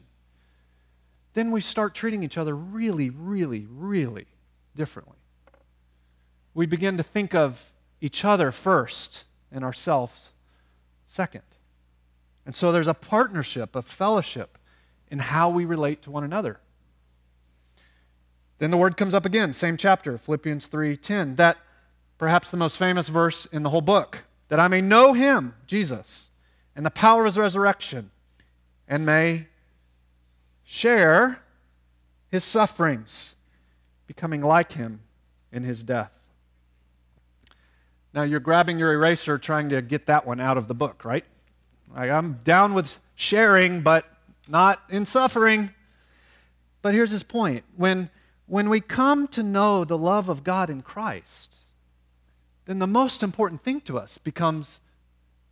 Then 1.34 1.50
we 1.50 1.60
start 1.60 1.94
treating 1.94 2.22
each 2.22 2.38
other 2.38 2.56
really, 2.56 3.10
really, 3.10 3.66
really 3.70 4.26
differently. 4.74 5.18
We 6.54 6.64
begin 6.64 6.96
to 6.96 7.02
think 7.02 7.34
of 7.34 7.70
each 8.00 8.24
other 8.24 8.50
first 8.50 9.24
and 9.52 9.62
ourselves 9.62 10.32
second. 11.04 11.42
And 12.46 12.54
so 12.54 12.72
there's 12.72 12.88
a 12.88 12.94
partnership, 12.94 13.76
a 13.76 13.82
fellowship 13.82 14.56
in 15.10 15.18
how 15.18 15.50
we 15.50 15.66
relate 15.66 16.00
to 16.04 16.10
one 16.10 16.24
another. 16.24 16.58
Then 18.60 18.70
the 18.70 18.76
word 18.76 18.98
comes 18.98 19.14
up 19.14 19.24
again, 19.24 19.54
same 19.54 19.78
chapter, 19.78 20.18
Philippians 20.18 20.66
3:10, 20.66 21.36
that 21.36 21.56
perhaps 22.18 22.50
the 22.50 22.58
most 22.58 22.76
famous 22.76 23.08
verse 23.08 23.46
in 23.46 23.62
the 23.62 23.70
whole 23.70 23.80
book, 23.80 24.24
that 24.48 24.60
I 24.60 24.68
may 24.68 24.82
know 24.82 25.14
him, 25.14 25.54
Jesus, 25.66 26.28
and 26.76 26.84
the 26.84 26.90
power 26.90 27.22
of 27.22 27.26
his 27.26 27.38
resurrection, 27.38 28.10
and 28.86 29.06
may 29.06 29.48
share 30.62 31.40
his 32.28 32.44
sufferings, 32.44 33.34
becoming 34.06 34.42
like 34.42 34.72
him 34.72 35.00
in 35.50 35.64
his 35.64 35.82
death. 35.82 36.12
Now 38.12 38.24
you're 38.24 38.40
grabbing 38.40 38.78
your 38.78 38.92
eraser 38.92 39.38
trying 39.38 39.70
to 39.70 39.80
get 39.80 40.04
that 40.04 40.26
one 40.26 40.38
out 40.38 40.58
of 40.58 40.68
the 40.68 40.74
book, 40.74 41.02
right? 41.02 41.24
Like 41.94 42.10
I'm 42.10 42.40
down 42.44 42.74
with 42.74 43.00
sharing, 43.14 43.80
but 43.80 44.04
not 44.46 44.82
in 44.90 45.06
suffering. 45.06 45.70
But 46.82 46.92
here's 46.92 47.10
his 47.10 47.22
point. 47.22 47.64
When 47.74 48.10
when 48.50 48.68
we 48.68 48.80
come 48.80 49.28
to 49.28 49.44
know 49.44 49.84
the 49.84 49.96
love 49.96 50.28
of 50.28 50.42
God 50.42 50.70
in 50.70 50.82
Christ, 50.82 51.54
then 52.66 52.80
the 52.80 52.86
most 52.86 53.22
important 53.22 53.62
thing 53.62 53.80
to 53.82 53.96
us 53.96 54.18
becomes 54.18 54.80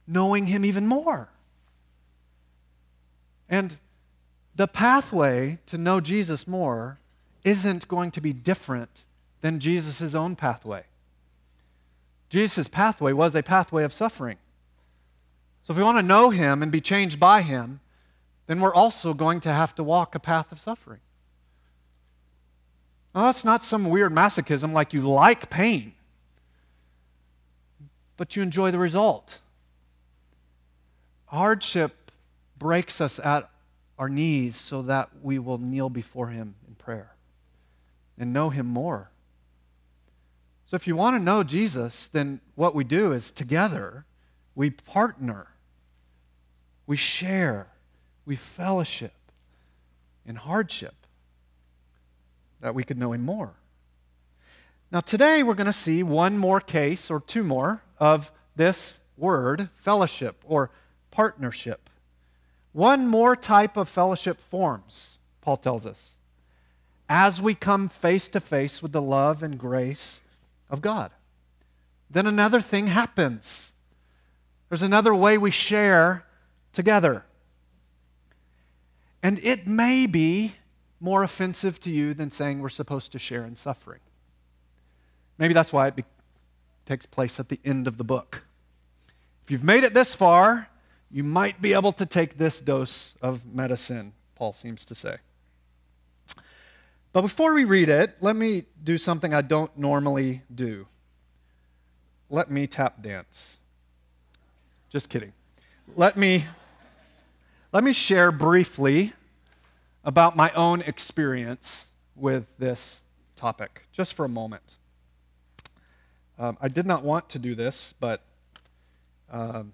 knowing 0.04 0.46
Him 0.46 0.64
even 0.64 0.84
more. 0.84 1.28
And 3.48 3.78
the 4.56 4.66
pathway 4.66 5.58
to 5.66 5.78
know 5.78 6.00
Jesus 6.00 6.48
more 6.48 6.98
isn't 7.44 7.86
going 7.86 8.10
to 8.10 8.20
be 8.20 8.32
different 8.32 9.04
than 9.42 9.60
Jesus' 9.60 10.12
own 10.12 10.34
pathway. 10.34 10.82
Jesus' 12.28 12.66
pathway 12.66 13.12
was 13.12 13.36
a 13.36 13.44
pathway 13.44 13.84
of 13.84 13.92
suffering. 13.92 14.38
So 15.62 15.70
if 15.70 15.76
we 15.76 15.84
want 15.84 15.98
to 15.98 16.02
know 16.02 16.30
him 16.30 16.64
and 16.64 16.72
be 16.72 16.80
changed 16.80 17.20
by 17.20 17.42
him, 17.42 17.78
then 18.48 18.58
we're 18.58 18.74
also 18.74 19.14
going 19.14 19.38
to 19.42 19.52
have 19.52 19.72
to 19.76 19.84
walk 19.84 20.16
a 20.16 20.20
path 20.20 20.50
of 20.50 20.58
suffering. 20.58 20.98
Now, 23.18 23.24
that's 23.24 23.44
not 23.44 23.64
some 23.64 23.90
weird 23.90 24.12
masochism 24.12 24.72
like 24.72 24.92
you 24.92 25.02
like 25.02 25.50
pain, 25.50 25.92
but 28.16 28.36
you 28.36 28.42
enjoy 28.42 28.70
the 28.70 28.78
result. 28.78 29.40
Hardship 31.26 32.12
breaks 32.60 33.00
us 33.00 33.18
at 33.18 33.50
our 33.98 34.08
knees 34.08 34.54
so 34.54 34.82
that 34.82 35.08
we 35.20 35.40
will 35.40 35.58
kneel 35.58 35.90
before 35.90 36.28
Him 36.28 36.54
in 36.68 36.76
prayer 36.76 37.16
and 38.16 38.32
know 38.32 38.50
Him 38.50 38.66
more. 38.66 39.10
So, 40.66 40.76
if 40.76 40.86
you 40.86 40.94
want 40.94 41.16
to 41.16 41.20
know 41.20 41.42
Jesus, 41.42 42.06
then 42.06 42.40
what 42.54 42.72
we 42.72 42.84
do 42.84 43.10
is 43.10 43.32
together 43.32 44.04
we 44.54 44.70
partner, 44.70 45.48
we 46.86 46.96
share, 46.96 47.66
we 48.24 48.36
fellowship 48.36 49.14
in 50.24 50.36
hardship 50.36 50.94
that 52.60 52.74
we 52.74 52.84
could 52.84 52.98
know 52.98 53.12
Him 53.12 53.24
more. 53.24 53.54
Now, 54.90 55.00
today 55.00 55.42
we're 55.42 55.54
going 55.54 55.66
to 55.66 55.72
see 55.72 56.02
one 56.02 56.38
more 56.38 56.60
case 56.60 57.10
or 57.10 57.20
two 57.20 57.44
more 57.44 57.82
of 57.98 58.32
this 58.56 59.00
word, 59.16 59.68
fellowship 59.74 60.42
or 60.46 60.70
partnership. 61.10 61.90
One 62.72 63.06
more 63.06 63.36
type 63.36 63.76
of 63.76 63.88
fellowship 63.88 64.40
forms, 64.40 65.18
Paul 65.40 65.56
tells 65.56 65.84
us, 65.84 66.12
as 67.08 67.40
we 67.40 67.54
come 67.54 67.88
face 67.88 68.28
to 68.28 68.40
face 68.40 68.82
with 68.82 68.92
the 68.92 69.02
love 69.02 69.42
and 69.42 69.58
grace 69.58 70.20
of 70.70 70.80
God. 70.80 71.10
Then 72.10 72.26
another 72.26 72.60
thing 72.60 72.86
happens. 72.86 73.72
There's 74.68 74.82
another 74.82 75.14
way 75.14 75.38
we 75.38 75.50
share 75.50 76.24
together. 76.72 77.24
And 79.22 79.38
it 79.40 79.66
may 79.66 80.06
be 80.06 80.54
more 81.00 81.22
offensive 81.22 81.78
to 81.80 81.90
you 81.90 82.14
than 82.14 82.30
saying 82.30 82.60
we're 82.60 82.68
supposed 82.68 83.12
to 83.12 83.18
share 83.18 83.44
in 83.44 83.56
suffering. 83.56 84.00
Maybe 85.38 85.54
that's 85.54 85.72
why 85.72 85.88
it 85.88 85.96
be- 85.96 86.04
takes 86.86 87.06
place 87.06 87.38
at 87.38 87.48
the 87.48 87.60
end 87.64 87.86
of 87.86 87.96
the 87.96 88.04
book. 88.04 88.44
If 89.44 89.52
you've 89.52 89.64
made 89.64 89.84
it 89.84 89.94
this 89.94 90.14
far, 90.14 90.68
you 91.10 91.24
might 91.24 91.62
be 91.62 91.72
able 91.72 91.92
to 91.92 92.06
take 92.06 92.36
this 92.36 92.60
dose 92.60 93.14
of 93.22 93.46
medicine, 93.46 94.12
Paul 94.34 94.52
seems 94.52 94.84
to 94.86 94.94
say. 94.94 95.18
But 97.12 97.22
before 97.22 97.54
we 97.54 97.64
read 97.64 97.88
it, 97.88 98.16
let 98.20 98.36
me 98.36 98.64
do 98.82 98.98
something 98.98 99.32
I 99.32 99.42
don't 99.42 99.76
normally 99.78 100.42
do. 100.54 100.86
Let 102.28 102.50
me 102.50 102.66
tap 102.66 103.02
dance. 103.02 103.58
Just 104.90 105.08
kidding. 105.08 105.32
Let 105.96 106.16
me 106.16 106.44
let 107.72 107.84
me 107.84 107.92
share 107.92 108.32
briefly 108.32 109.12
about 110.04 110.36
my 110.36 110.50
own 110.52 110.80
experience 110.82 111.86
with 112.14 112.46
this 112.58 113.02
topic, 113.36 113.86
just 113.92 114.14
for 114.14 114.24
a 114.24 114.28
moment. 114.28 114.76
Um, 116.38 116.56
I 116.60 116.68
did 116.68 116.86
not 116.86 117.02
want 117.02 117.28
to 117.30 117.38
do 117.38 117.54
this, 117.54 117.94
but 117.98 118.22
um, 119.30 119.72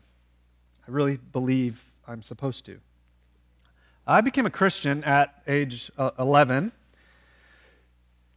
I 0.86 0.90
really 0.90 1.16
believe 1.16 1.84
I'm 2.06 2.22
supposed 2.22 2.64
to. 2.66 2.80
I 4.06 4.20
became 4.20 4.46
a 4.46 4.50
Christian 4.50 5.04
at 5.04 5.42
age 5.46 5.90
uh, 5.96 6.10
11, 6.18 6.72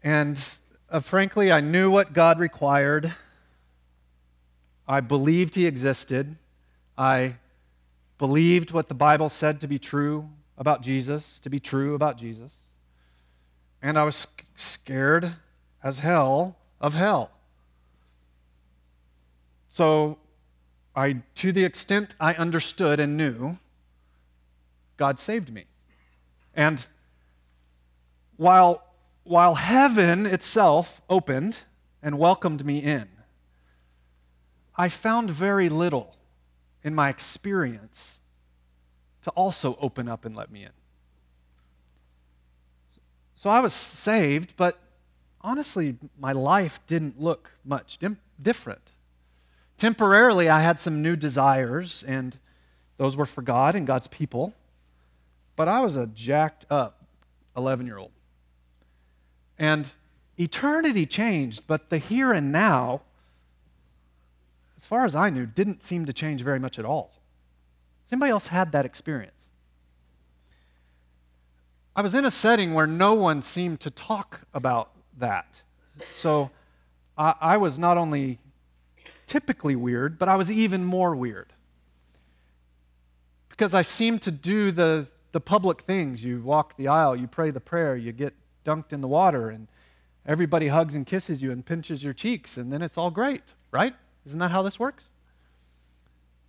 and 0.04 0.40
uh, 0.90 1.00
frankly, 1.00 1.52
I 1.52 1.62
knew 1.62 1.92
what 1.92 2.14
God 2.14 2.40
required. 2.40 3.14
I 4.88 5.02
believed 5.02 5.56
He 5.56 5.66
existed. 5.66 6.38
I 6.98 7.36
believed 8.18 8.72
what 8.72 8.88
the 8.88 8.94
Bible 8.94 9.30
said 9.30 9.60
to 9.62 9.68
be 9.68 9.80
true 9.80 10.30
about 10.58 10.82
Jesus, 10.82 11.40
to 11.40 11.50
be 11.50 11.60
true 11.60 11.94
about 11.94 12.18
Jesus. 12.18 12.52
And 13.82 13.98
I 13.98 14.04
was 14.04 14.28
scared 14.56 15.34
as 15.84 16.00
hell 16.00 16.58
of 16.82 16.96
hell. 16.96 17.32
So 19.70 20.18
I, 20.96 21.22
to 21.36 21.52
the 21.52 21.64
extent 21.64 22.16
I 22.20 22.34
understood 22.34 23.00
and 23.00 23.16
knew, 23.16 23.58
God 24.98 25.20
saved 25.20 25.54
me. 25.54 25.66
And 26.56 26.86
while, 28.36 28.84
while 29.24 29.56
heaven 29.56 30.26
itself 30.26 31.02
opened 31.08 31.58
and 32.02 32.18
welcomed 32.18 32.66
me 32.66 32.80
in, 32.80 33.08
I 34.76 34.90
found 34.90 35.30
very 35.30 35.70
little 35.70 36.16
in 36.84 36.96
my 36.96 37.10
experience 37.10 38.20
to 39.28 39.32
also 39.32 39.78
open 39.82 40.08
up 40.08 40.26
and 40.26 40.36
let 40.36 40.52
me 40.52 40.64
in. 40.64 40.72
So 43.36 43.50
I 43.50 43.60
was 43.60 43.74
saved, 43.74 44.56
but 44.58 44.80
honestly, 45.42 45.98
my 46.20 46.32
life 46.32 46.80
didn't 46.88 47.22
look 47.22 47.52
much 47.64 47.98
dim- 47.98 48.18
different. 48.42 48.92
Temporarily, 49.78 50.50
I 50.50 50.62
had 50.62 50.80
some 50.80 51.02
new 51.02 51.16
desires, 51.16 52.04
and 52.08 52.40
those 52.98 53.16
were 53.16 53.26
for 53.26 53.42
God 53.42 53.76
and 53.76 53.86
God's 53.86 54.08
people. 54.08 54.54
But 55.56 55.68
I 55.68 55.82
was 55.82 55.96
a 55.96 56.08
jacked 56.08 56.66
up 56.70 57.04
11 57.56 57.86
year 57.86 57.98
old. 57.98 58.12
And 59.60 59.90
eternity 60.38 61.06
changed, 61.06 61.68
but 61.68 61.90
the 61.90 61.98
here 61.98 62.32
and 62.32 62.52
now, 62.52 63.02
as 64.78 64.86
far 64.86 65.06
as 65.06 65.16
I 65.16 65.30
knew, 65.30 65.46
didn't 65.46 65.84
seem 65.84 66.06
to 66.06 66.14
change 66.14 66.42
very 66.42 66.60
much 66.60 66.80
at 66.80 66.86
all. 66.86 67.12
Has 68.08 68.14
anybody 68.14 68.32
else 68.32 68.48
had 68.48 68.72
that 68.72 68.86
experience? 68.86 69.34
I 71.94 72.02
was 72.02 72.16
in 72.16 72.24
a 72.24 72.32
setting 72.32 72.74
where 72.74 72.88
no 72.88 73.14
one 73.14 73.42
seemed 73.42 73.82
to 73.82 73.90
talk 73.90 74.42
about 74.54 74.92
that. 75.18 75.60
So 76.14 76.50
I, 77.18 77.34
I 77.42 77.58
was 77.58 77.78
not 77.78 77.98
only 77.98 78.40
typically 79.26 79.76
weird, 79.76 80.18
but 80.18 80.30
I 80.30 80.38
was 80.38 80.50
even 80.50 80.86
more 80.86 81.18
weird. 81.18 81.52
Because 83.50 83.74
I 83.74 83.82
seemed 83.82 84.22
to 84.22 84.32
do 84.32 84.72
the, 84.72 85.08
the 85.34 85.42
public 85.42 85.82
things. 85.82 86.24
You 86.24 86.42
walk 86.42 86.78
the 86.78 86.88
aisle, 86.88 87.14
you 87.14 87.28
pray 87.28 87.52
the 87.52 87.60
prayer, 87.60 87.98
you 87.98 88.14
get 88.14 88.34
dunked 88.64 88.94
in 88.94 89.02
the 89.02 89.08
water, 89.10 89.50
and 89.50 89.68
everybody 90.26 90.70
hugs 90.70 90.96
and 90.96 91.06
kisses 91.06 91.42
you 91.42 91.52
and 91.52 91.66
pinches 91.66 92.04
your 92.04 92.14
cheeks, 92.14 92.56
and 92.56 92.72
then 92.72 92.82
it's 92.82 92.98
all 92.98 93.12
great, 93.12 93.54
right? 93.72 93.94
Isn't 94.26 94.40
that 94.40 94.52
how 94.52 94.62
this 94.62 94.80
works? 94.80 95.10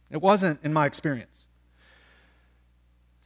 It 0.08 0.20
wasn't 0.20 0.60
in 0.62 0.72
my 0.72 0.86
experience. 0.86 1.37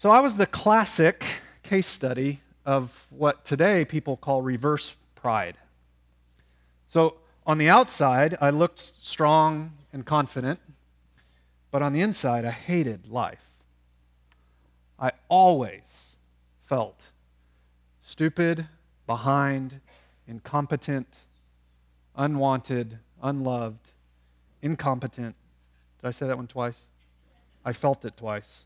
So 0.02 0.10
I 0.10 0.18
was 0.18 0.34
the 0.34 0.46
classic 0.46 1.24
case 1.62 1.86
study 1.86 2.40
of 2.66 3.06
what 3.10 3.44
today 3.44 3.84
people 3.84 4.16
call 4.16 4.42
reverse 4.42 4.96
pride. 5.14 5.58
So 6.88 7.18
on 7.46 7.58
the 7.58 7.68
outside, 7.68 8.36
I 8.40 8.50
looked 8.50 8.80
strong 8.80 9.74
and 9.92 10.04
confident, 10.04 10.58
but 11.70 11.82
on 11.82 11.92
the 11.92 12.00
inside, 12.00 12.44
I 12.44 12.50
hated 12.50 13.12
life. 13.12 13.44
I 14.98 15.12
always 15.28 16.16
felt 16.64 17.04
stupid, 18.00 18.66
behind, 19.06 19.78
incompetent, 20.26 21.16
unwanted, 22.16 22.98
unloved, 23.22 23.92
incompetent. 24.62 25.36
Did 26.00 26.08
I 26.08 26.10
say 26.10 26.26
that 26.26 26.36
one 26.36 26.48
twice? 26.48 26.86
I 27.64 27.72
felt 27.72 28.04
it 28.04 28.16
twice. 28.16 28.64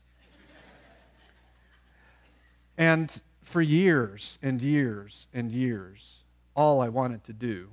And 2.77 3.21
for 3.41 3.61
years 3.61 4.37
and 4.41 4.61
years 4.61 5.27
and 5.33 5.51
years, 5.51 6.17
all 6.55 6.81
I 6.81 6.89
wanted 6.89 7.23
to 7.25 7.33
do 7.33 7.69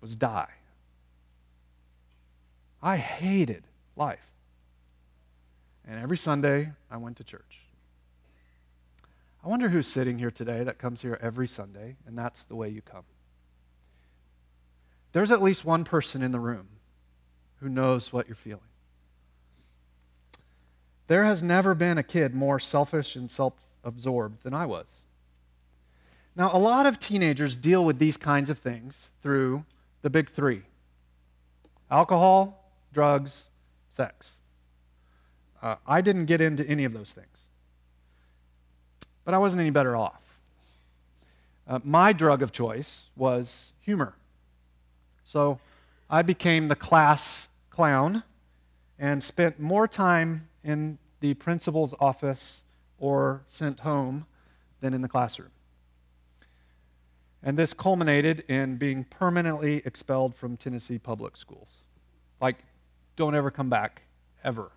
was 0.00 0.16
die. 0.16 0.50
I 2.82 2.96
hated 2.96 3.64
life. 3.96 4.32
And 5.86 6.00
every 6.00 6.16
Sunday, 6.16 6.72
I 6.90 6.96
went 6.96 7.16
to 7.16 7.24
church. 7.24 7.60
I 9.44 9.48
wonder 9.48 9.68
who's 9.68 9.88
sitting 9.88 10.18
here 10.18 10.30
today 10.30 10.62
that 10.62 10.78
comes 10.78 11.02
here 11.02 11.18
every 11.20 11.48
Sunday, 11.48 11.96
and 12.06 12.16
that's 12.16 12.44
the 12.44 12.54
way 12.54 12.68
you 12.68 12.80
come. 12.80 13.04
There's 15.12 15.32
at 15.32 15.42
least 15.42 15.64
one 15.64 15.84
person 15.84 16.22
in 16.22 16.30
the 16.30 16.40
room 16.40 16.68
who 17.60 17.68
knows 17.68 18.12
what 18.12 18.28
you're 18.28 18.36
feeling. 18.36 18.60
There 21.08 21.24
has 21.24 21.42
never 21.42 21.74
been 21.74 21.98
a 21.98 22.02
kid 22.02 22.34
more 22.34 22.60
selfish 22.60 23.16
and 23.16 23.30
self 23.30 23.54
absorbed 23.84 24.42
than 24.42 24.54
I 24.54 24.66
was. 24.66 24.86
Now, 26.34 26.50
a 26.52 26.58
lot 26.58 26.86
of 26.86 26.98
teenagers 26.98 27.56
deal 27.56 27.84
with 27.84 27.98
these 27.98 28.16
kinds 28.16 28.48
of 28.48 28.58
things 28.58 29.10
through 29.22 29.64
the 30.02 30.10
big 30.10 30.30
three 30.30 30.62
alcohol, 31.90 32.72
drugs, 32.92 33.50
sex. 33.90 34.38
Uh, 35.62 35.76
I 35.86 36.00
didn't 36.00 36.24
get 36.24 36.40
into 36.40 36.66
any 36.66 36.84
of 36.84 36.92
those 36.92 37.12
things. 37.12 37.26
but 39.24 39.34
I 39.34 39.38
wasn't 39.38 39.60
any 39.60 39.70
better 39.70 39.96
off. 39.96 40.22
Uh, 41.68 41.78
my 41.84 42.12
drug 42.12 42.42
of 42.42 42.50
choice 42.50 43.04
was 43.14 43.72
humor. 43.80 44.14
So 45.24 45.60
I 46.10 46.22
became 46.22 46.68
the 46.68 46.74
class 46.74 47.48
clown 47.70 48.22
and 48.98 49.22
spent 49.22 49.60
more 49.60 49.86
time 49.86 50.48
in 50.64 50.98
the 51.20 51.34
principal's 51.34 51.94
office 52.00 52.64
or 53.02 53.42
sent 53.48 53.80
home 53.80 54.24
than 54.80 54.94
in 54.94 55.02
the 55.02 55.08
classroom. 55.08 55.50
And 57.42 57.58
this 57.58 57.74
culminated 57.74 58.44
in 58.48 58.76
being 58.76 59.02
permanently 59.02 59.82
expelled 59.84 60.36
from 60.36 60.56
Tennessee 60.56 61.00
public 61.00 61.36
schools. 61.36 61.82
Like, 62.40 62.58
don't 63.16 63.34
ever 63.34 63.50
come 63.50 63.68
back, 63.68 64.02
ever. 64.44 64.70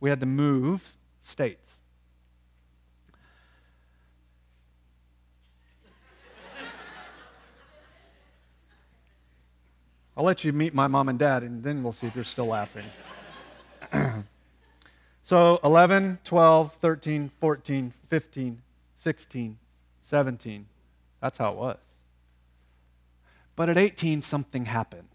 We 0.00 0.08
had 0.08 0.18
to 0.20 0.26
move 0.26 0.94
states. 1.20 1.76
I'll 10.16 10.24
let 10.24 10.42
you 10.42 10.54
meet 10.54 10.72
my 10.72 10.86
mom 10.86 11.10
and 11.10 11.18
dad, 11.18 11.42
and 11.42 11.62
then 11.62 11.82
we'll 11.82 11.92
see 11.92 12.06
if 12.06 12.14
you're 12.14 12.24
still 12.24 12.46
laughing. 12.46 12.84
So 15.24 15.58
11, 15.64 16.18
12, 16.22 16.74
13, 16.74 17.30
14, 17.40 17.92
15, 18.10 18.62
16, 18.94 19.58
17. 20.02 20.66
That's 21.20 21.38
how 21.38 21.52
it 21.52 21.56
was. 21.56 21.78
But 23.56 23.70
at 23.70 23.78
18, 23.78 24.20
something 24.20 24.66
happened. 24.66 25.08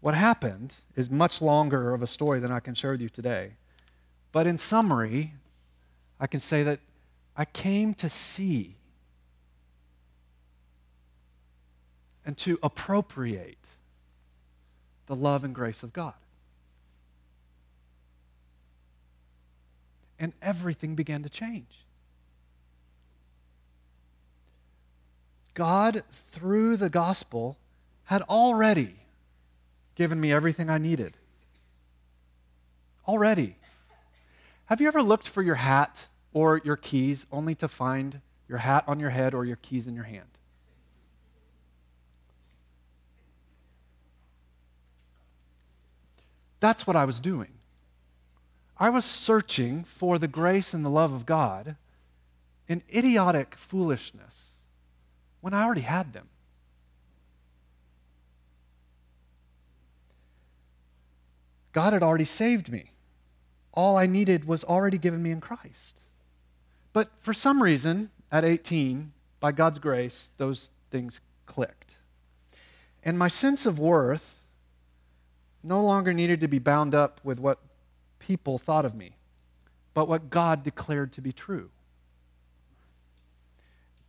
What 0.00 0.16
happened 0.16 0.74
is 0.96 1.08
much 1.08 1.40
longer 1.40 1.94
of 1.94 2.02
a 2.02 2.08
story 2.08 2.40
than 2.40 2.50
I 2.50 2.58
can 2.58 2.74
share 2.74 2.90
with 2.90 3.00
you 3.00 3.08
today. 3.08 3.52
But 4.32 4.48
in 4.48 4.58
summary, 4.58 5.34
I 6.18 6.26
can 6.26 6.40
say 6.40 6.64
that 6.64 6.80
I 7.36 7.44
came 7.44 7.94
to 7.94 8.10
see 8.10 8.74
and 12.26 12.36
to 12.38 12.58
appropriate 12.60 13.61
the 15.12 15.16
love 15.16 15.44
and 15.44 15.54
grace 15.54 15.82
of 15.82 15.92
God. 15.92 16.14
And 20.18 20.32
everything 20.40 20.94
began 20.94 21.22
to 21.22 21.28
change. 21.28 21.84
God, 25.52 26.00
through 26.30 26.78
the 26.78 26.88
gospel, 26.88 27.58
had 28.04 28.22
already 28.22 28.94
given 29.96 30.18
me 30.18 30.32
everything 30.32 30.70
I 30.70 30.78
needed. 30.78 31.18
Already. 33.06 33.56
Have 34.64 34.80
you 34.80 34.88
ever 34.88 35.02
looked 35.02 35.28
for 35.28 35.42
your 35.42 35.56
hat 35.56 36.06
or 36.32 36.62
your 36.64 36.76
keys 36.76 37.26
only 37.30 37.54
to 37.56 37.68
find 37.68 38.22
your 38.48 38.58
hat 38.58 38.84
on 38.86 38.98
your 38.98 39.10
head 39.10 39.34
or 39.34 39.44
your 39.44 39.56
keys 39.56 39.86
in 39.86 39.94
your 39.94 40.04
hand? 40.04 40.31
That's 46.62 46.86
what 46.86 46.94
I 46.94 47.04
was 47.04 47.18
doing. 47.18 47.48
I 48.78 48.88
was 48.88 49.04
searching 49.04 49.82
for 49.82 50.16
the 50.16 50.28
grace 50.28 50.72
and 50.72 50.84
the 50.84 50.90
love 50.90 51.12
of 51.12 51.26
God 51.26 51.74
in 52.68 52.84
idiotic 52.94 53.56
foolishness 53.56 54.50
when 55.40 55.54
I 55.54 55.64
already 55.64 55.80
had 55.80 56.12
them. 56.12 56.28
God 61.72 61.94
had 61.94 62.02
already 62.04 62.26
saved 62.26 62.70
me. 62.70 62.92
All 63.74 63.96
I 63.96 64.06
needed 64.06 64.44
was 64.44 64.62
already 64.62 64.98
given 64.98 65.20
me 65.20 65.32
in 65.32 65.40
Christ. 65.40 65.98
But 66.92 67.10
for 67.18 67.34
some 67.34 67.60
reason, 67.60 68.10
at 68.30 68.44
18, 68.44 69.10
by 69.40 69.50
God's 69.50 69.80
grace, 69.80 70.30
those 70.36 70.70
things 70.92 71.20
clicked. 71.44 71.96
And 73.02 73.18
my 73.18 73.26
sense 73.26 73.66
of 73.66 73.80
worth 73.80 74.41
no 75.62 75.82
longer 75.82 76.12
needed 76.12 76.40
to 76.40 76.48
be 76.48 76.58
bound 76.58 76.94
up 76.94 77.20
with 77.22 77.38
what 77.38 77.58
people 78.18 78.58
thought 78.58 78.84
of 78.84 78.94
me, 78.94 79.16
but 79.94 80.08
what 80.08 80.30
God 80.30 80.62
declared 80.62 81.12
to 81.12 81.20
be 81.20 81.32
true. 81.32 81.70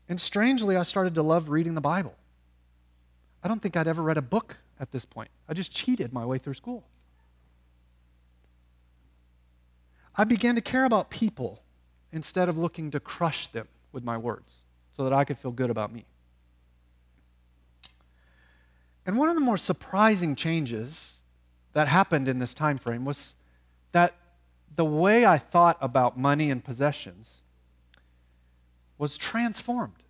And 0.09 0.19
strangely, 0.19 0.75
I 0.75 0.83
started 0.83 1.15
to 1.15 1.23
love 1.23 1.49
reading 1.49 1.75
the 1.75 1.81
Bible. 1.81 2.15
I 3.43 3.47
don't 3.47 3.61
think 3.61 3.75
I'd 3.75 3.87
ever 3.87 4.01
read 4.01 4.17
a 4.17 4.21
book 4.21 4.57
at 4.79 4.91
this 4.91 5.05
point. 5.05 5.29
I 5.47 5.53
just 5.53 5.71
cheated 5.71 6.13
my 6.13 6.25
way 6.25 6.37
through 6.37 6.53
school. 6.55 6.83
I 10.15 10.23
began 10.23 10.55
to 10.55 10.61
care 10.61 10.85
about 10.85 11.09
people 11.09 11.61
instead 12.11 12.47
of 12.47 12.57
looking 12.57 12.91
to 12.91 12.99
crush 12.99 13.47
them 13.47 13.67
with 13.91 14.03
my 14.03 14.17
words 14.17 14.53
so 14.91 15.03
that 15.03 15.13
I 15.13 15.23
could 15.23 15.37
feel 15.37 15.51
good 15.51 15.69
about 15.69 15.91
me. 15.91 16.05
And 19.05 19.17
one 19.17 19.29
of 19.29 19.35
the 19.35 19.41
more 19.41 19.57
surprising 19.57 20.35
changes 20.35 21.15
that 21.73 21.87
happened 21.87 22.27
in 22.27 22.39
this 22.39 22.53
time 22.53 22.77
frame 22.77 23.03
was 23.03 23.35
that 23.91 24.15
the 24.75 24.85
way 24.85 25.25
I 25.25 25.37
thought 25.37 25.77
about 25.81 26.17
money 26.17 26.49
and 26.49 26.63
possessions 26.63 27.41
was 28.97 29.17
transformed. 29.17 30.03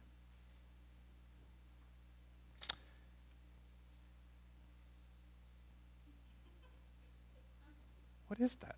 What 8.27 8.39
is 8.39 8.55
that? 8.55 8.75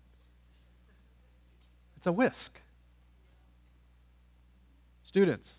It's 1.96 2.06
a 2.06 2.12
whisk. 2.12 2.60
Students, 5.02 5.54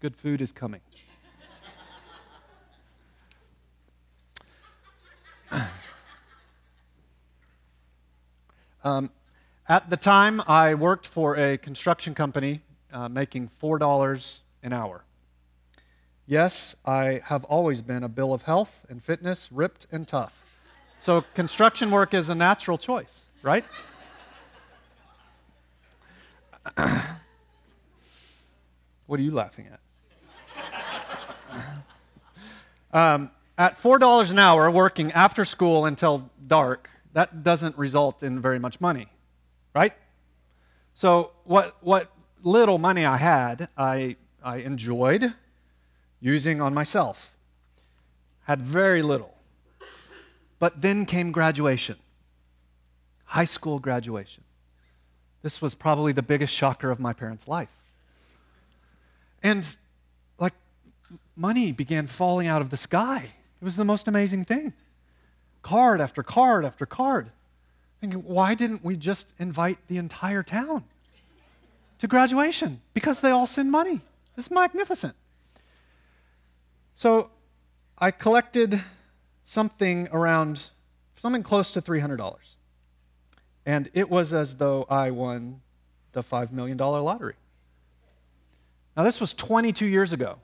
good 0.00 0.14
food 0.14 0.40
is 0.42 0.52
coming. 0.52 0.82
Um, 8.84 9.10
at 9.66 9.88
the 9.88 9.96
time, 9.96 10.42
I 10.46 10.74
worked 10.74 11.06
for 11.06 11.36
a 11.38 11.56
construction 11.56 12.14
company 12.14 12.60
uh, 12.92 13.08
making 13.08 13.48
$4 13.62 14.40
an 14.62 14.74
hour. 14.74 15.04
Yes, 16.26 16.76
I 16.84 17.22
have 17.24 17.44
always 17.44 17.80
been 17.80 18.04
a 18.04 18.08
bill 18.08 18.34
of 18.34 18.42
health 18.42 18.84
and 18.90 19.02
fitness, 19.02 19.50
ripped 19.50 19.86
and 19.90 20.06
tough. 20.06 20.44
So 20.98 21.24
construction 21.34 21.90
work 21.90 22.12
is 22.12 22.28
a 22.28 22.34
natural 22.34 22.76
choice, 22.76 23.20
right? 23.42 23.64
what 29.06 29.18
are 29.18 29.22
you 29.22 29.30
laughing 29.30 29.68
at? 29.72 29.80
um, 33.14 33.30
at 33.56 33.76
$4 33.76 34.30
an 34.30 34.38
hour, 34.38 34.70
working 34.70 35.10
after 35.12 35.46
school 35.46 35.86
until 35.86 36.30
dark, 36.46 36.90
that 37.14 37.42
doesn't 37.42 37.78
result 37.78 38.22
in 38.22 38.40
very 38.40 38.58
much 38.58 38.80
money, 38.80 39.06
right? 39.74 39.94
So, 40.94 41.30
what, 41.44 41.76
what 41.80 42.10
little 42.42 42.78
money 42.78 43.06
I 43.06 43.16
had, 43.16 43.68
I, 43.78 44.16
I 44.42 44.58
enjoyed 44.58 45.32
using 46.20 46.60
on 46.60 46.74
myself. 46.74 47.32
Had 48.42 48.60
very 48.60 49.00
little. 49.00 49.34
But 50.58 50.82
then 50.82 51.06
came 51.06 51.32
graduation, 51.32 51.96
high 53.24 53.44
school 53.44 53.78
graduation. 53.78 54.44
This 55.42 55.62
was 55.62 55.74
probably 55.74 56.12
the 56.12 56.22
biggest 56.22 56.52
shocker 56.52 56.90
of 56.90 56.98
my 56.98 57.12
parents' 57.12 57.46
life. 57.46 57.68
And 59.42 59.76
like 60.38 60.54
money 61.36 61.70
began 61.70 62.06
falling 62.06 62.48
out 62.48 62.62
of 62.62 62.70
the 62.70 62.76
sky. 62.76 63.32
It 63.60 63.64
was 63.64 63.76
the 63.76 63.84
most 63.84 64.08
amazing 64.08 64.46
thing 64.46 64.72
card 65.64 66.00
after 66.00 66.22
card 66.22 66.64
after 66.64 66.86
card. 66.86 67.32
Thinking, 68.00 68.20
why 68.20 68.54
didn't 68.54 68.84
we 68.84 68.96
just 68.96 69.32
invite 69.38 69.78
the 69.88 69.96
entire 69.96 70.44
town 70.44 70.84
to 71.98 72.06
graduation? 72.06 72.80
Because 72.92 73.20
they 73.20 73.30
all 73.30 73.48
send 73.48 73.72
money. 73.72 74.00
Is 74.36 74.50
magnificent. 74.50 75.14
So 76.96 77.30
I 77.98 78.10
collected 78.10 78.80
something 79.44 80.08
around, 80.12 80.70
something 81.16 81.42
close 81.42 81.70
to 81.72 81.80
$300. 81.80 82.36
And 83.64 83.88
it 83.94 84.10
was 84.10 84.32
as 84.32 84.56
though 84.56 84.86
I 84.90 85.10
won 85.12 85.60
the 86.12 86.22
$5 86.22 86.50
million 86.50 86.76
lottery. 86.76 87.36
Now, 88.96 89.04
this 89.04 89.20
was 89.20 89.32
22 89.32 89.86
years 89.86 90.12
ago. 90.12 90.38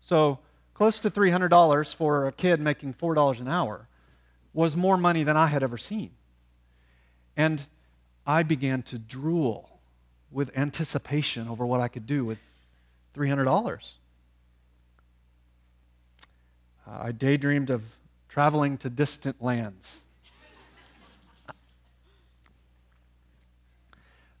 So, 0.00 0.38
close 0.74 0.98
to 1.00 1.10
$300 1.10 1.94
for 1.94 2.26
a 2.26 2.32
kid 2.32 2.60
making 2.60 2.94
$4 2.94 3.40
an 3.40 3.48
hour 3.48 3.86
was 4.54 4.76
more 4.76 4.96
money 4.96 5.24
than 5.24 5.36
I 5.36 5.48
had 5.48 5.62
ever 5.62 5.76
seen. 5.76 6.12
And 7.36 7.62
I 8.26 8.44
began 8.44 8.82
to 8.84 8.98
drool 8.98 9.80
with 10.30 10.56
anticipation 10.56 11.48
over 11.48 11.66
what 11.66 11.80
I 11.80 11.88
could 11.88 12.06
do 12.06 12.24
with 12.24 12.38
$300. 13.14 13.92
I 16.86 17.12
daydreamed 17.12 17.70
of 17.70 17.82
traveling 18.28 18.78
to 18.78 18.90
distant 18.90 19.42
lands. 19.42 20.02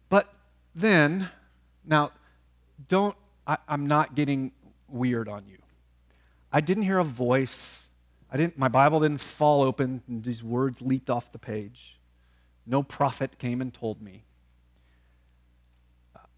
but 0.08 0.32
then, 0.74 1.28
now, 1.84 2.12
don't, 2.88 3.16
I, 3.46 3.58
am 3.68 3.86
not 3.86 4.14
getting 4.14 4.52
weird 4.88 5.28
on 5.28 5.44
you. 5.48 5.58
I 6.52 6.60
didn't 6.60 6.84
hear 6.84 6.98
a 6.98 7.04
voice 7.04 7.83
I 8.30 8.36
didn't, 8.36 8.58
my 8.58 8.68
Bible 8.68 9.00
didn't 9.00 9.20
fall 9.20 9.62
open 9.62 10.02
and 10.08 10.24
these 10.24 10.42
words 10.42 10.82
leaped 10.82 11.10
off 11.10 11.30
the 11.32 11.38
page. 11.38 11.98
No 12.66 12.82
prophet 12.82 13.38
came 13.38 13.60
and 13.60 13.72
told 13.72 14.02
me. 14.02 14.24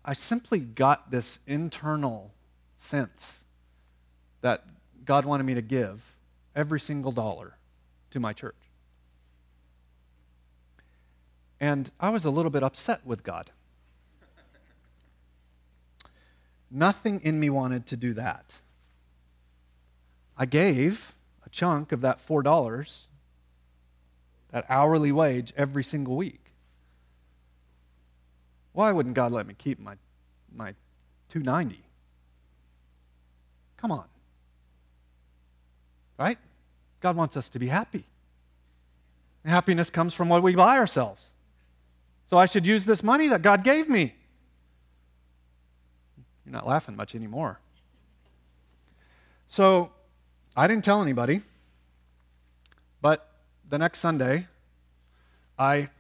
I 0.05 0.13
simply 0.13 0.61
got 0.61 1.11
this 1.11 1.41
internal 1.47 2.33
sense 2.77 3.41
that 4.41 4.65
God 5.05 5.25
wanted 5.25 5.45
me 5.45 5.55
to 5.55 5.63
give 5.63 6.15
every 6.55 6.79
single 6.79 7.11
dollar 7.11 7.57
to 8.11 8.21
my 8.21 8.33
church. 8.33 8.55
And 11.59 11.91
I 11.99 12.11
was 12.11 12.25
a 12.25 12.31
little 12.31 12.51
bit 12.51 12.63
upset 12.63 13.05
with 13.05 13.25
God. 13.25 13.51
Nothing 16.71 17.21
in 17.23 17.41
me 17.41 17.51
wanted 17.51 17.87
to 17.87 17.97
do 17.97 18.13
that. 18.15 18.61
I 20.37 20.47
gave 20.47 21.15
chunk 21.57 21.91
of 21.91 22.03
that 22.03 22.25
$4, 22.25 23.05
that 24.51 24.67
hourly 24.69 25.11
wage, 25.11 25.55
every 25.57 25.83
single 25.83 26.15
week. 26.15 26.53
Why 28.73 28.93
wouldn't 28.93 29.15
God 29.15 29.33
let 29.33 29.47
me 29.47 29.55
keep 29.57 29.81
my, 29.81 29.95
my 30.55 30.75
290? 31.31 31.83
Come 33.79 33.91
on. 33.91 34.05
Right? 36.19 36.39
God 37.01 37.17
wants 37.17 37.39
us 37.39 37.49
to 37.51 37.59
be 37.59 37.69
happy. 37.69 38.05
And 39.43 39.51
happiness 39.51 39.89
comes 39.89 40.13
from 40.13 40.29
what 40.29 40.43
we 40.43 40.55
buy 40.55 40.77
ourselves. 40.77 41.25
So 42.29 42.37
I 42.37 42.45
should 42.45 42.67
use 42.67 42.85
this 42.85 43.03
money 43.03 43.29
that 43.29 43.41
God 43.41 43.65
gave 43.65 43.89
me. 43.89 44.15
You're 46.45 46.53
not 46.53 46.67
laughing 46.67 46.97
much 46.97 47.15
anymore. 47.15 47.61
So 49.49 49.91
I 50.57 50.67
didn't 50.67 50.85
tell 50.85 51.03
anybody, 51.03 51.43
but 53.03 53.31
the 53.69 53.77
next 53.77 53.99
Sunday, 53.99 54.47
I 55.59 55.91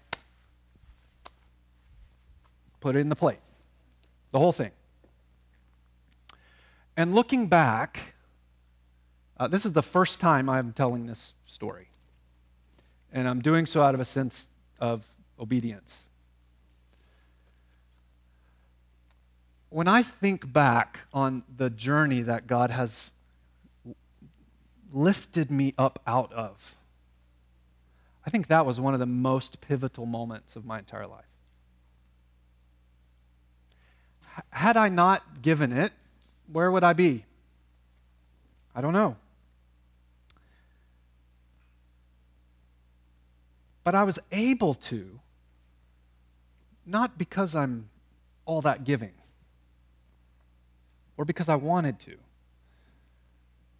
put 2.80 2.96
it 2.96 3.00
in 3.00 3.10
the 3.10 3.16
plate, 3.16 3.40
the 4.32 4.38
whole 4.38 4.52
thing. 4.52 4.70
And 6.96 7.14
looking 7.14 7.48
back, 7.48 8.14
uh, 9.38 9.46
this 9.46 9.66
is 9.66 9.74
the 9.74 9.82
first 9.82 10.20
time 10.20 10.48
I'm 10.48 10.72
telling 10.72 11.06
this 11.06 11.34
story. 11.46 11.88
And 13.12 13.28
I'm 13.28 13.42
doing 13.42 13.66
so 13.66 13.82
out 13.82 13.94
of 13.94 14.00
a 14.00 14.06
sense 14.06 14.48
of 14.80 15.04
obedience. 15.38 16.04
When 19.68 19.86
I 19.86 20.02
think 20.02 20.50
back 20.50 21.00
on 21.12 21.42
the 21.54 21.68
journey 21.68 22.22
that 22.22 22.46
God 22.46 22.70
has 22.70 23.10
lifted 24.92 25.50
me 25.50 25.74
up 25.76 26.00
out 26.06 26.32
of, 26.32 26.74
I 28.26 28.30
think 28.30 28.48
that 28.48 28.66
was 28.66 28.80
one 28.80 28.92
of 28.94 29.00
the 29.00 29.06
most 29.06 29.60
pivotal 29.60 30.04
moments 30.04 30.56
of 30.56 30.64
my 30.64 30.78
entire 30.78 31.06
life. 31.06 31.24
Had 34.50 34.76
I 34.76 34.88
not 34.88 35.42
given 35.42 35.72
it, 35.72 35.92
where 36.52 36.70
would 36.70 36.84
I 36.84 36.92
be? 36.92 37.24
I 38.74 38.80
don't 38.80 38.92
know. 38.92 39.16
But 43.84 43.94
I 43.94 44.02
was 44.02 44.18
able 44.32 44.74
to, 44.74 45.20
not 46.84 47.16
because 47.16 47.54
I'm 47.54 47.88
all 48.44 48.60
that 48.62 48.84
giving 48.84 49.12
or 51.16 51.24
because 51.24 51.48
I 51.48 51.54
wanted 51.54 52.00
to, 52.00 52.16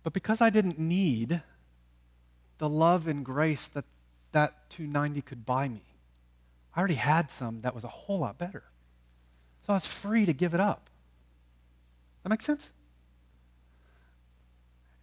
but 0.07 0.13
because 0.13 0.41
I 0.41 0.51
didn't 0.51 0.79
need 0.79 1.43
the 2.59 2.69
love 2.69 3.09
and 3.09 3.25
grace 3.25 3.67
that 3.67 3.85
that 4.31 4.71
290 4.71 5.21
could 5.23 5.45
buy 5.45 5.67
me. 5.67 5.83
I 6.77 6.79
already 6.79 6.95
had 6.95 7.29
some 7.29 7.63
that 7.63 7.75
was 7.75 7.83
a 7.83 7.89
whole 7.89 8.21
lot 8.21 8.39
better. 8.39 8.63
So 9.67 9.73
I 9.73 9.75
was 9.75 9.85
free 9.85 10.25
to 10.25 10.33
give 10.33 10.55
it 10.55 10.61
up. 10.61 10.91
That 12.23 12.29
makes 12.29 12.45
sense? 12.45 12.71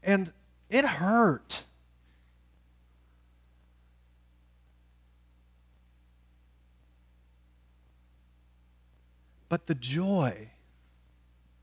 And 0.01 0.31
it 0.69 0.85
hurt. 0.85 1.65
But 9.49 9.67
the 9.67 9.75
joy 9.75 10.51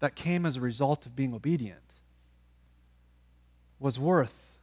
that 0.00 0.14
came 0.14 0.44
as 0.44 0.58
a 0.58 0.60
result 0.60 1.06
of 1.06 1.16
being 1.16 1.32
obedient 1.32 1.89
was 3.80 3.98
worth 3.98 4.60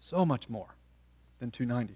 so 0.00 0.24
much 0.24 0.48
more 0.48 0.76
than 1.40 1.50
290. 1.50 1.94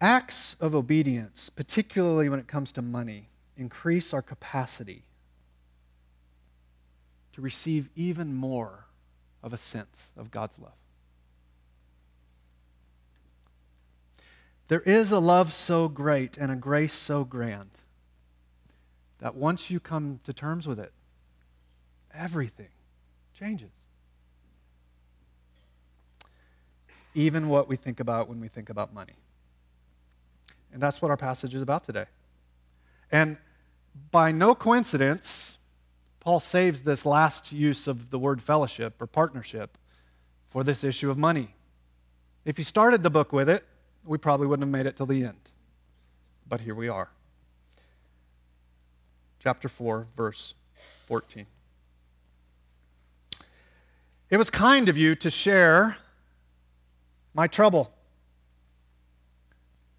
Acts 0.00 0.56
of 0.60 0.74
obedience, 0.74 1.48
particularly 1.48 2.28
when 2.28 2.40
it 2.40 2.48
comes 2.48 2.72
to 2.72 2.82
money, 2.82 3.28
increase 3.56 4.12
our 4.12 4.20
capacity 4.20 5.04
to 7.32 7.40
receive 7.40 7.88
even 7.94 8.34
more 8.34 8.86
of 9.42 9.52
a 9.52 9.58
sense 9.58 10.10
of 10.16 10.32
God's 10.32 10.58
love. 10.58 10.72
There 14.68 14.80
is 14.80 15.12
a 15.12 15.18
love 15.18 15.54
so 15.54 15.88
great 15.88 16.36
and 16.36 16.50
a 16.50 16.56
grace 16.56 16.94
so 16.94 17.24
grand 17.24 17.70
that 19.18 19.34
once 19.34 19.70
you 19.70 19.78
come 19.78 20.18
to 20.24 20.32
terms 20.32 20.66
with 20.66 20.80
it, 20.80 20.92
everything 22.14 22.68
changes. 23.38 23.70
Even 27.14 27.48
what 27.48 27.68
we 27.68 27.76
think 27.76 28.00
about 28.00 28.28
when 28.28 28.40
we 28.40 28.48
think 28.48 28.70
about 28.70 28.94
money. 28.94 29.14
And 30.72 30.80
that's 30.80 31.02
what 31.02 31.10
our 31.10 31.16
passage 31.16 31.54
is 31.54 31.62
about 31.62 31.84
today. 31.84 32.06
And 33.10 33.36
by 34.10 34.32
no 34.32 34.54
coincidence, 34.54 35.58
Paul 36.20 36.40
saves 36.40 36.82
this 36.82 37.04
last 37.04 37.52
use 37.52 37.86
of 37.86 38.10
the 38.10 38.18
word 38.18 38.40
fellowship 38.40 39.00
or 39.00 39.06
partnership 39.06 39.76
for 40.48 40.64
this 40.64 40.84
issue 40.84 41.10
of 41.10 41.18
money. 41.18 41.54
If 42.44 42.56
he 42.56 42.62
started 42.62 43.02
the 43.02 43.10
book 43.10 43.32
with 43.32 43.50
it, 43.50 43.64
we 44.04 44.18
probably 44.18 44.46
wouldn't 44.46 44.66
have 44.66 44.72
made 44.72 44.86
it 44.86 44.96
till 44.96 45.06
the 45.06 45.24
end. 45.24 45.38
But 46.48 46.60
here 46.60 46.74
we 46.74 46.88
are. 46.88 47.10
Chapter 49.40 49.68
4, 49.68 50.06
verse 50.16 50.54
14. 51.06 51.46
It 54.32 54.38
was 54.38 54.48
kind 54.48 54.88
of 54.88 54.96
you 54.96 55.14
to 55.16 55.30
share 55.30 55.98
my 57.34 57.46
trouble. 57.46 57.92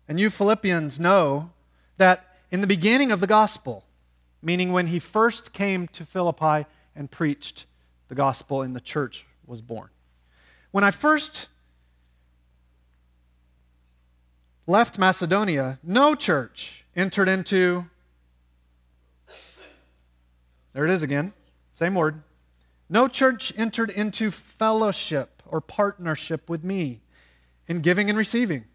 And 0.08 0.20
you 0.20 0.32
Philippians 0.32 1.00
know 1.00 1.52
that 1.98 2.40
in 2.50 2.60
the 2.60 2.66
beginning 2.66 3.12
of 3.12 3.20
the 3.20 3.28
gospel, 3.28 3.86
meaning 4.42 4.72
when 4.72 4.88
he 4.88 4.98
first 4.98 5.54
came 5.54 5.88
to 5.90 6.04
Philippi 6.04 6.68
and 6.96 7.12
preached 7.12 7.68
the 8.08 8.16
gospel 8.16 8.64
and 8.64 8.76
the 8.76 8.82
church 8.82 9.28
was 9.46 9.62
born. 9.62 9.90
When 10.72 10.84
I 10.84 10.90
first 10.90 11.48
left 14.66 14.98
Macedonia, 14.98 15.78
no 15.84 16.16
church 16.16 16.86
entered 16.96 17.30
into, 17.30 17.86
there 20.74 20.86
it 20.86 20.90
is 20.90 21.04
again, 21.04 21.34
same 21.76 21.94
word. 21.94 22.24
No 22.94 23.08
church 23.08 23.52
entered 23.58 23.90
into 23.90 24.30
fellowship 24.30 25.42
or 25.48 25.62
partnership 25.62 26.48
with 26.48 26.64
me 26.64 27.02
in 27.68 27.80
giving 27.82 28.08
and 28.08 28.16
receiving, 28.16 28.66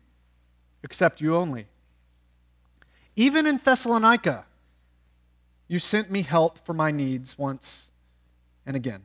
except 0.83 1.21
you 1.21 1.37
only. 1.37 1.69
Even 3.15 3.47
in 3.47 3.59
Thessalonica, 3.59 4.45
you 5.69 5.79
sent 5.79 6.11
me 6.11 6.23
help 6.23 6.59
for 6.67 6.75
my 6.75 6.91
needs 6.91 7.39
once 7.39 7.93
and 8.67 8.75
again. 8.75 9.03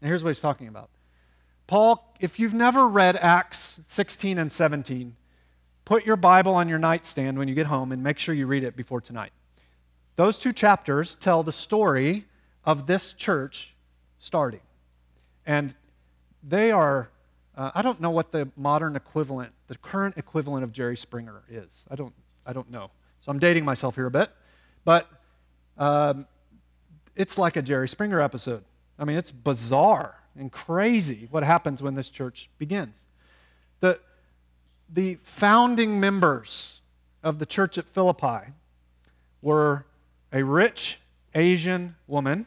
Now, 0.00 0.06
here's 0.06 0.22
what 0.22 0.30
he's 0.30 0.38
talking 0.38 0.68
about. 0.68 0.90
Paul, 1.66 2.14
if 2.20 2.38
you've 2.38 2.54
never 2.54 2.86
read 2.86 3.16
Acts 3.16 3.80
16 3.84 4.38
and 4.38 4.52
17, 4.52 5.16
Put 5.84 6.06
your 6.06 6.16
Bible 6.16 6.54
on 6.54 6.68
your 6.68 6.78
nightstand 6.78 7.36
when 7.36 7.48
you 7.48 7.54
get 7.56 7.66
home 7.66 7.90
and 7.90 8.00
make 8.04 8.20
sure 8.20 8.32
you 8.32 8.46
read 8.46 8.62
it 8.62 8.76
before 8.76 9.00
tonight. 9.00 9.32
Those 10.14 10.38
two 10.38 10.52
chapters 10.52 11.16
tell 11.16 11.42
the 11.42 11.50
story 11.50 12.26
of 12.64 12.86
this 12.86 13.12
church 13.12 13.74
starting. 14.18 14.60
And 15.46 15.74
they 16.42 16.70
are, 16.70 17.10
uh, 17.56 17.70
I 17.74 17.82
don't 17.82 18.00
know 18.00 18.10
what 18.10 18.32
the 18.32 18.48
modern 18.56 18.96
equivalent, 18.96 19.52
the 19.66 19.76
current 19.76 20.16
equivalent 20.16 20.64
of 20.64 20.72
Jerry 20.72 20.96
Springer 20.96 21.42
is. 21.48 21.84
I 21.90 21.94
don't, 21.94 22.12
I 22.46 22.52
don't 22.52 22.70
know. 22.70 22.90
So 23.20 23.30
I'm 23.30 23.38
dating 23.38 23.64
myself 23.64 23.94
here 23.94 24.06
a 24.06 24.10
bit. 24.10 24.30
But 24.84 25.08
um, 25.76 26.26
it's 27.16 27.36
like 27.38 27.56
a 27.56 27.62
Jerry 27.62 27.88
Springer 27.88 28.20
episode. 28.20 28.64
I 28.98 29.04
mean, 29.04 29.16
it's 29.16 29.32
bizarre 29.32 30.16
and 30.36 30.50
crazy 30.50 31.28
what 31.30 31.42
happens 31.42 31.82
when 31.82 31.94
this 31.94 32.10
church 32.10 32.48
begins. 32.58 33.02
The, 33.80 34.00
the 34.88 35.18
founding 35.22 36.00
members 36.00 36.80
of 37.22 37.38
the 37.38 37.46
church 37.46 37.78
at 37.78 37.86
Philippi 37.86 38.52
were 39.42 39.84
a 40.32 40.42
rich 40.42 41.00
Asian 41.34 41.96
woman, 42.06 42.46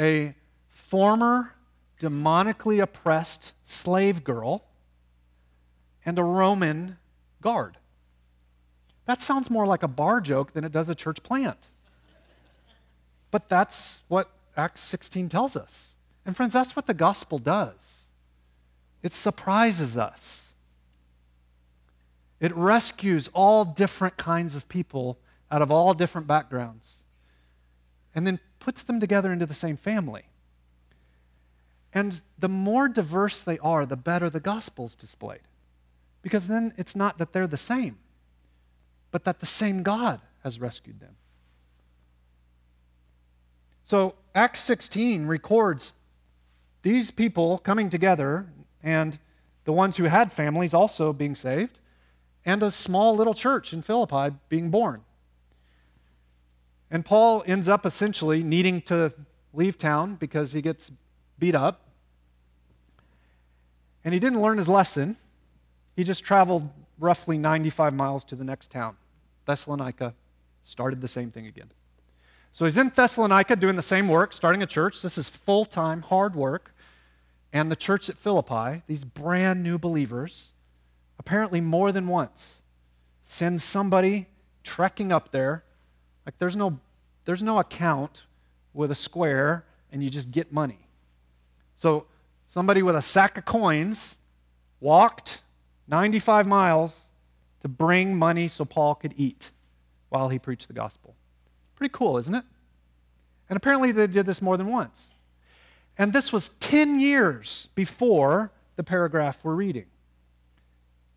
a 0.00 0.34
former 0.68 1.52
demonically 2.00 2.82
oppressed 2.82 3.52
slave 3.64 4.24
girl, 4.24 4.64
and 6.04 6.18
a 6.18 6.24
Roman 6.24 6.96
guard. 7.42 7.76
That 9.04 9.20
sounds 9.20 9.50
more 9.50 9.66
like 9.66 9.82
a 9.82 9.88
bar 9.88 10.20
joke 10.20 10.52
than 10.52 10.64
it 10.64 10.72
does 10.72 10.88
a 10.88 10.94
church 10.94 11.22
plant. 11.22 11.68
But 13.30 13.48
that's 13.48 14.02
what 14.08 14.30
Acts 14.56 14.80
16 14.80 15.28
tells 15.28 15.56
us. 15.56 15.90
And 16.24 16.34
friends, 16.34 16.54
that's 16.54 16.74
what 16.74 16.86
the 16.86 16.94
gospel 16.94 17.38
does. 17.38 18.04
It 19.02 19.12
surprises 19.12 19.96
us. 19.96 20.52
It 22.40 22.54
rescues 22.56 23.28
all 23.34 23.64
different 23.64 24.16
kinds 24.16 24.56
of 24.56 24.68
people 24.68 25.18
out 25.50 25.60
of 25.60 25.70
all 25.70 25.92
different 25.92 26.26
backgrounds 26.26 27.00
and 28.14 28.26
then 28.26 28.40
puts 28.60 28.84
them 28.84 29.00
together 29.00 29.32
into 29.32 29.46
the 29.46 29.54
same 29.54 29.76
family. 29.76 30.22
And 31.92 32.22
the 32.38 32.48
more 32.48 32.88
diverse 32.88 33.42
they 33.42 33.58
are, 33.58 33.84
the 33.84 33.96
better 33.96 34.30
the 34.30 34.38
gospel's 34.40 34.94
displayed. 34.94 35.40
Because 36.22 36.46
then 36.46 36.72
it's 36.76 36.94
not 36.94 37.18
that 37.18 37.32
they're 37.32 37.48
the 37.48 37.56
same, 37.56 37.98
but 39.10 39.24
that 39.24 39.40
the 39.40 39.46
same 39.46 39.82
God 39.82 40.20
has 40.44 40.60
rescued 40.60 41.00
them. 41.00 41.16
So 43.84 44.14
Acts 44.34 44.60
16 44.60 45.26
records 45.26 45.94
these 46.82 47.10
people 47.10 47.58
coming 47.58 47.90
together 47.90 48.46
and 48.82 49.18
the 49.64 49.72
ones 49.72 49.96
who 49.96 50.04
had 50.04 50.32
families 50.32 50.72
also 50.72 51.12
being 51.12 51.34
saved, 51.34 51.80
and 52.46 52.62
a 52.62 52.70
small 52.70 53.14
little 53.14 53.34
church 53.34 53.72
in 53.72 53.82
Philippi 53.82 54.34
being 54.48 54.70
born. 54.70 55.02
And 56.90 57.04
Paul 57.04 57.42
ends 57.46 57.68
up 57.68 57.86
essentially 57.86 58.42
needing 58.42 58.82
to 58.82 59.12
leave 59.52 59.78
town 59.78 60.14
because 60.14 60.52
he 60.52 60.62
gets 60.62 60.90
beat 61.38 61.54
up. 61.54 61.88
And 64.04 64.14
he 64.14 64.20
didn't 64.20 64.40
learn 64.40 64.58
his 64.58 64.68
lesson. 64.68 65.16
He 65.94 66.04
just 66.04 66.24
traveled 66.24 66.68
roughly 66.98 67.38
95 67.38 67.94
miles 67.94 68.24
to 68.24 68.36
the 68.36 68.44
next 68.44 68.70
town. 68.70 68.96
Thessalonica 69.46 70.14
started 70.62 71.00
the 71.00 71.08
same 71.08 71.30
thing 71.30 71.46
again. 71.46 71.70
So 72.52 72.64
he's 72.64 72.76
in 72.76 72.90
Thessalonica 72.94 73.56
doing 73.56 73.76
the 73.76 73.82
same 73.82 74.08
work, 74.08 74.32
starting 74.32 74.62
a 74.62 74.66
church. 74.66 75.02
This 75.02 75.16
is 75.16 75.28
full 75.28 75.64
time, 75.64 76.02
hard 76.02 76.34
work. 76.34 76.74
And 77.52 77.70
the 77.70 77.76
church 77.76 78.08
at 78.08 78.16
Philippi, 78.16 78.82
these 78.86 79.04
brand 79.04 79.62
new 79.62 79.78
believers, 79.78 80.48
apparently 81.18 81.60
more 81.60 81.92
than 81.92 82.06
once, 82.06 82.62
send 83.24 83.60
somebody 83.60 84.26
trekking 84.62 85.10
up 85.12 85.32
there. 85.32 85.64
Like 86.26 86.38
there's 86.38 86.56
no, 86.56 86.78
there's 87.24 87.42
no 87.42 87.58
account 87.58 88.24
with 88.74 88.90
a 88.90 88.94
square 88.94 89.64
and 89.90 90.02
you 90.02 90.10
just 90.10 90.30
get 90.30 90.52
money. 90.52 90.78
So 91.76 92.06
somebody 92.46 92.82
with 92.82 92.96
a 92.96 93.02
sack 93.02 93.38
of 93.38 93.44
coins 93.44 94.16
walked 94.80 95.42
95 95.88 96.46
miles 96.46 96.98
to 97.62 97.68
bring 97.68 98.16
money 98.16 98.48
so 98.48 98.64
Paul 98.64 98.94
could 98.94 99.14
eat 99.16 99.50
while 100.08 100.28
he 100.28 100.38
preached 100.38 100.68
the 100.68 100.74
gospel. 100.74 101.14
Pretty 101.74 101.92
cool, 101.92 102.18
isn't 102.18 102.34
it? 102.34 102.44
And 103.48 103.56
apparently 103.56 103.92
they 103.92 104.06
did 104.06 104.26
this 104.26 104.40
more 104.40 104.56
than 104.56 104.68
once. 104.68 105.10
And 105.98 106.12
this 106.12 106.32
was 106.32 106.50
10 106.60 107.00
years 107.00 107.68
before 107.74 108.52
the 108.76 108.84
paragraph 108.84 109.40
we're 109.42 109.54
reading. 109.54 109.86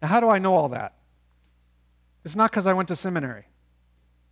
Now, 0.02 0.10
how 0.10 0.20
do 0.20 0.28
I 0.28 0.40
know 0.40 0.56
all 0.56 0.70
that? 0.70 0.96
It's 2.26 2.36
not 2.36 2.52
because 2.52 2.66
I 2.66 2.74
went 2.74 2.88
to 2.90 2.96
seminary, 2.96 3.46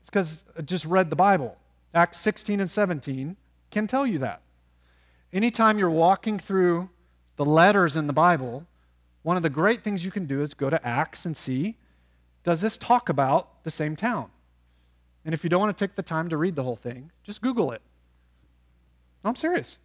it's 0.01 0.09
because 0.09 0.43
I 0.57 0.61
just 0.61 0.85
read 0.85 1.09
the 1.09 1.15
Bible. 1.15 1.57
Acts 1.93 2.19
16 2.19 2.59
and 2.59 2.69
17 2.69 3.37
can 3.69 3.87
tell 3.87 4.05
you 4.05 4.17
that. 4.19 4.41
Anytime 5.31 5.79
you're 5.79 5.89
walking 5.89 6.37
through 6.37 6.89
the 7.37 7.45
letters 7.45 7.95
in 7.95 8.07
the 8.07 8.13
Bible, 8.13 8.65
one 9.23 9.37
of 9.37 9.43
the 9.43 9.49
great 9.49 9.83
things 9.83 10.03
you 10.03 10.11
can 10.11 10.25
do 10.25 10.41
is 10.41 10.53
go 10.53 10.69
to 10.69 10.85
Acts 10.85 11.25
and 11.25 11.37
see 11.37 11.77
does 12.43 12.59
this 12.59 12.75
talk 12.75 13.07
about 13.07 13.63
the 13.63 13.71
same 13.71 13.95
town? 13.95 14.31
And 15.23 15.33
if 15.33 15.43
you 15.43 15.49
don't 15.49 15.59
want 15.59 15.77
to 15.77 15.87
take 15.87 15.95
the 15.95 16.01
time 16.01 16.29
to 16.29 16.37
read 16.37 16.55
the 16.55 16.63
whole 16.63 16.75
thing, 16.75 17.11
just 17.23 17.41
Google 17.41 17.71
it. 17.71 17.81
I'm 19.23 19.35
serious. 19.35 19.77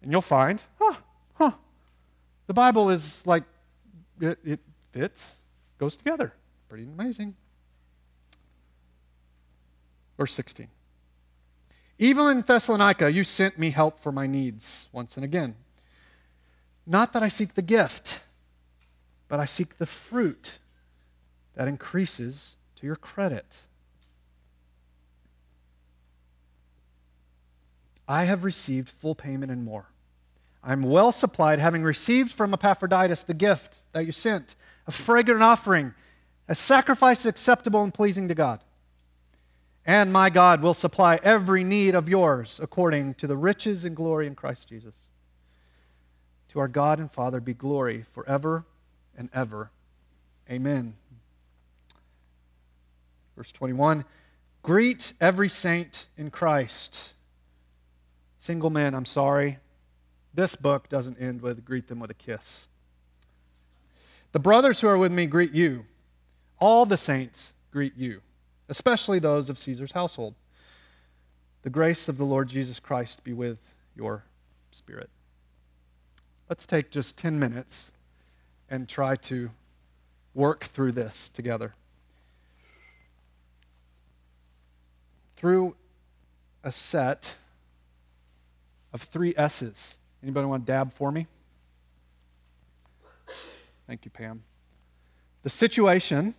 And 0.00 0.12
you'll 0.12 0.20
find, 0.20 0.62
huh, 0.78 0.94
huh. 1.34 1.52
The 2.46 2.54
Bible 2.54 2.90
is 2.90 3.26
like, 3.26 3.42
it, 4.20 4.38
it 4.44 4.60
fits, 4.92 5.36
goes 5.78 5.96
together. 5.96 6.32
Pretty 6.68 6.84
amazing. 6.84 7.34
Verse 10.16 10.32
16. 10.34 10.68
Even 11.98 12.28
in 12.28 12.40
Thessalonica, 12.42 13.12
you 13.12 13.24
sent 13.24 13.58
me 13.58 13.70
help 13.70 13.98
for 13.98 14.12
my 14.12 14.26
needs 14.26 14.88
once 14.92 15.16
and 15.16 15.24
again. 15.24 15.54
Not 16.86 17.12
that 17.12 17.22
I 17.22 17.28
seek 17.28 17.54
the 17.54 17.62
gift, 17.62 18.22
but 19.28 19.38
I 19.40 19.44
seek 19.44 19.78
the 19.78 19.86
fruit 19.86 20.58
that 21.54 21.68
increases 21.68 22.56
to 22.76 22.86
your 22.86 22.96
credit. 22.96 23.56
I 28.08 28.24
have 28.24 28.44
received 28.44 28.88
full 28.88 29.14
payment 29.14 29.52
and 29.52 29.64
more. 29.64 29.86
I 30.62 30.72
am 30.72 30.82
well 30.82 31.12
supplied, 31.12 31.58
having 31.58 31.82
received 31.82 32.32
from 32.32 32.52
Epaphroditus 32.52 33.22
the 33.22 33.34
gift 33.34 33.76
that 33.92 34.06
you 34.06 34.12
sent, 34.12 34.54
a 34.86 34.92
fragrant 34.92 35.42
offering, 35.42 35.94
a 36.48 36.54
sacrifice 36.54 37.26
acceptable 37.26 37.82
and 37.82 37.92
pleasing 37.92 38.28
to 38.28 38.34
God. 38.34 38.60
And 39.84 40.12
my 40.12 40.30
God 40.30 40.62
will 40.62 40.74
supply 40.74 41.18
every 41.22 41.64
need 41.64 41.94
of 41.94 42.08
yours 42.08 42.60
according 42.62 43.14
to 43.14 43.26
the 43.26 43.36
riches 43.36 43.84
and 43.84 43.96
glory 43.96 44.26
in 44.26 44.34
Christ 44.34 44.68
Jesus. 44.68 44.94
To 46.50 46.60
our 46.60 46.68
God 46.68 47.00
and 47.00 47.10
Father 47.10 47.40
be 47.40 47.54
glory 47.54 48.04
forever 48.12 48.64
and 49.16 49.28
ever. 49.32 49.70
Amen. 50.50 50.94
Verse 53.36 53.52
21 53.52 54.04
Greet 54.62 55.14
every 55.20 55.48
saint 55.48 56.06
in 56.16 56.30
Christ. 56.30 57.14
Single 58.38 58.70
men, 58.70 58.94
I'm 58.94 59.04
sorry. 59.04 59.58
This 60.34 60.54
book 60.54 60.88
doesn't 60.88 61.20
end 61.20 61.42
with 61.42 61.64
greet 61.64 61.88
them 61.88 61.98
with 61.98 62.10
a 62.10 62.14
kiss. 62.14 62.68
The 64.32 64.38
brothers 64.38 64.80
who 64.80 64.88
are 64.88 64.98
with 64.98 65.12
me 65.12 65.26
greet 65.26 65.52
you. 65.52 65.84
All 66.58 66.86
the 66.86 66.96
saints 66.96 67.54
greet 67.70 67.96
you, 67.96 68.22
especially 68.68 69.18
those 69.18 69.50
of 69.50 69.58
Caesar's 69.58 69.92
household. 69.92 70.34
The 71.62 71.70
grace 71.70 72.08
of 72.08 72.18
the 72.18 72.24
Lord 72.24 72.48
Jesus 72.48 72.80
Christ 72.80 73.22
be 73.24 73.32
with 73.32 73.74
your 73.94 74.24
spirit. 74.70 75.10
Let's 76.48 76.66
take 76.66 76.90
just 76.90 77.16
10 77.16 77.38
minutes 77.38 77.92
and 78.68 78.88
try 78.88 79.16
to 79.16 79.50
work 80.34 80.64
through 80.64 80.92
this 80.92 81.28
together. 81.28 81.74
Through 85.36 85.76
a 86.64 86.72
set 86.72 87.36
of 88.92 89.02
three 89.02 89.34
S's. 89.36 89.98
Anybody 90.22 90.46
want 90.46 90.66
to 90.66 90.72
dab 90.72 90.92
for 90.92 91.10
me? 91.10 91.26
Thank 93.86 94.04
you, 94.04 94.10
Pam. 94.10 94.42
The 95.42 95.50
situation, 95.50 96.34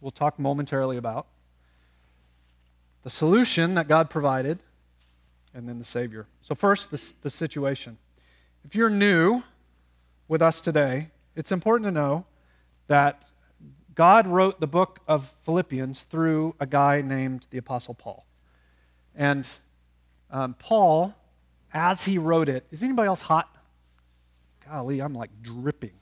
we'll 0.00 0.10
talk 0.10 0.38
momentarily 0.38 0.96
about. 0.96 1.26
The 3.04 3.10
solution 3.10 3.74
that 3.74 3.88
God 3.88 4.10
provided, 4.10 4.58
and 5.54 5.68
then 5.68 5.78
the 5.78 5.84
Savior. 5.84 6.26
So, 6.42 6.54
first, 6.54 6.90
the, 6.90 7.12
the 7.22 7.30
situation. 7.30 7.96
If 8.64 8.74
you're 8.74 8.90
new 8.90 9.42
with 10.26 10.42
us 10.42 10.60
today, 10.60 11.10
it's 11.36 11.52
important 11.52 11.86
to 11.86 11.92
know 11.92 12.26
that 12.88 13.24
God 13.94 14.26
wrote 14.26 14.60
the 14.60 14.66
book 14.66 15.00
of 15.08 15.34
Philippians 15.44 16.04
through 16.04 16.54
a 16.60 16.66
guy 16.66 17.00
named 17.00 17.46
the 17.50 17.58
Apostle 17.58 17.94
Paul. 17.94 18.26
And 19.14 19.46
um, 20.30 20.54
Paul 20.54 21.14
as 21.72 22.04
he 22.04 22.18
wrote 22.18 22.48
it. 22.48 22.66
Is 22.70 22.82
anybody 22.82 23.08
else 23.08 23.22
hot? 23.22 23.54
Golly, 24.66 25.00
I'm 25.00 25.14
like 25.14 25.30
dripping. 25.42 25.92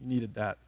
You 0.00 0.06
needed 0.06 0.34
that. 0.34 0.58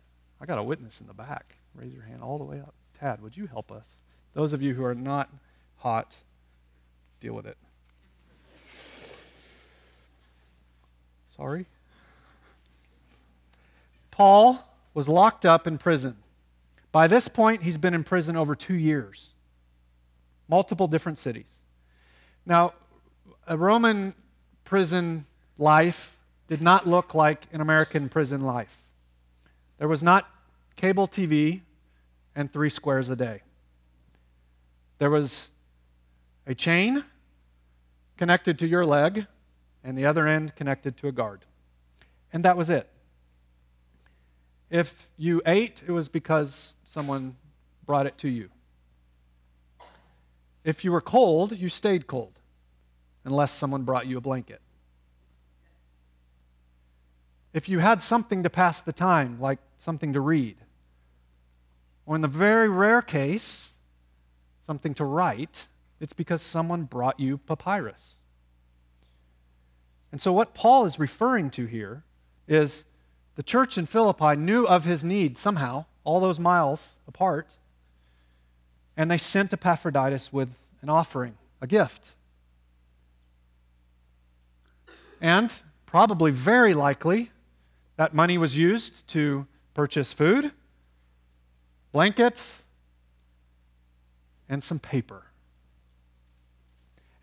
I 0.40 0.46
got 0.46 0.58
a 0.58 0.62
witness 0.62 1.00
in 1.00 1.06
the 1.06 1.14
back. 1.14 1.56
Raise 1.74 1.92
your 1.92 2.02
hand 2.02 2.22
all 2.22 2.38
the 2.38 2.44
way 2.44 2.60
up. 2.60 2.74
Tad, 2.98 3.22
would 3.22 3.36
you 3.36 3.46
help 3.46 3.70
us? 3.70 3.86
Those 4.34 4.52
of 4.52 4.62
you 4.62 4.74
who 4.74 4.84
are 4.84 4.94
not 4.94 5.28
hot, 5.78 6.14
deal 7.20 7.34
with 7.34 7.46
it. 7.46 7.56
Sorry. 11.36 11.66
Paul 14.10 14.62
was 14.92 15.08
locked 15.08 15.46
up 15.46 15.66
in 15.66 15.78
prison. 15.78 16.16
By 16.92 17.06
this 17.06 17.28
point, 17.28 17.62
he's 17.62 17.78
been 17.78 17.94
in 17.94 18.04
prison 18.04 18.36
over 18.36 18.54
two 18.54 18.74
years, 18.74 19.30
multiple 20.48 20.86
different 20.86 21.18
cities. 21.18 21.46
Now, 22.44 22.74
a 23.46 23.56
Roman 23.56 24.14
prison 24.64 25.24
life 25.56 26.18
did 26.48 26.60
not 26.60 26.86
look 26.86 27.14
like 27.14 27.44
an 27.52 27.60
American 27.60 28.08
prison 28.08 28.42
life. 28.42 28.76
There 29.78 29.88
was 29.88 30.02
not 30.02 30.28
cable 30.76 31.06
TV 31.08 31.60
and 32.34 32.52
three 32.52 32.70
squares 32.70 33.08
a 33.08 33.16
day. 33.16 33.42
There 35.00 35.08
was 35.08 35.48
a 36.46 36.54
chain 36.54 37.04
connected 38.18 38.58
to 38.58 38.66
your 38.66 38.84
leg 38.84 39.26
and 39.82 39.96
the 39.96 40.04
other 40.04 40.28
end 40.28 40.54
connected 40.56 40.98
to 40.98 41.08
a 41.08 41.12
guard. 41.12 41.46
And 42.34 42.44
that 42.44 42.54
was 42.54 42.68
it. 42.68 42.86
If 44.68 45.08
you 45.16 45.40
ate, 45.46 45.82
it 45.86 45.90
was 45.92 46.10
because 46.10 46.76
someone 46.84 47.36
brought 47.86 48.06
it 48.06 48.18
to 48.18 48.28
you. 48.28 48.50
If 50.64 50.84
you 50.84 50.92
were 50.92 51.00
cold, 51.00 51.56
you 51.56 51.70
stayed 51.70 52.06
cold, 52.06 52.38
unless 53.24 53.52
someone 53.52 53.84
brought 53.84 54.06
you 54.06 54.18
a 54.18 54.20
blanket. 54.20 54.60
If 57.54 57.70
you 57.70 57.78
had 57.78 58.02
something 58.02 58.42
to 58.42 58.50
pass 58.50 58.82
the 58.82 58.92
time, 58.92 59.40
like 59.40 59.60
something 59.78 60.12
to 60.12 60.20
read, 60.20 60.58
or 62.04 62.16
in 62.16 62.20
the 62.20 62.28
very 62.28 62.68
rare 62.68 63.00
case, 63.00 63.70
something 64.70 64.94
to 64.94 65.04
write, 65.04 65.66
it's 65.98 66.12
because 66.12 66.40
someone 66.40 66.84
brought 66.84 67.18
you 67.18 67.38
papyrus. 67.38 68.14
And 70.12 70.20
so, 70.20 70.32
what 70.32 70.54
Paul 70.54 70.84
is 70.84 70.96
referring 70.96 71.50
to 71.50 71.66
here 71.66 72.04
is 72.46 72.84
the 73.34 73.42
church 73.42 73.76
in 73.76 73.86
Philippi 73.86 74.36
knew 74.36 74.68
of 74.68 74.84
his 74.84 75.02
need 75.02 75.36
somehow, 75.36 75.86
all 76.04 76.20
those 76.20 76.38
miles 76.38 76.90
apart, 77.08 77.48
and 78.96 79.10
they 79.10 79.18
sent 79.18 79.52
Epaphroditus 79.52 80.32
with 80.32 80.50
an 80.82 80.88
offering, 80.88 81.34
a 81.60 81.66
gift. 81.66 82.12
And 85.20 85.52
probably 85.84 86.30
very 86.30 86.74
likely, 86.74 87.32
that 87.96 88.14
money 88.14 88.38
was 88.38 88.56
used 88.56 89.04
to 89.08 89.48
purchase 89.74 90.12
food, 90.12 90.52
blankets, 91.90 92.62
and 94.50 94.62
some 94.62 94.80
paper. 94.80 95.22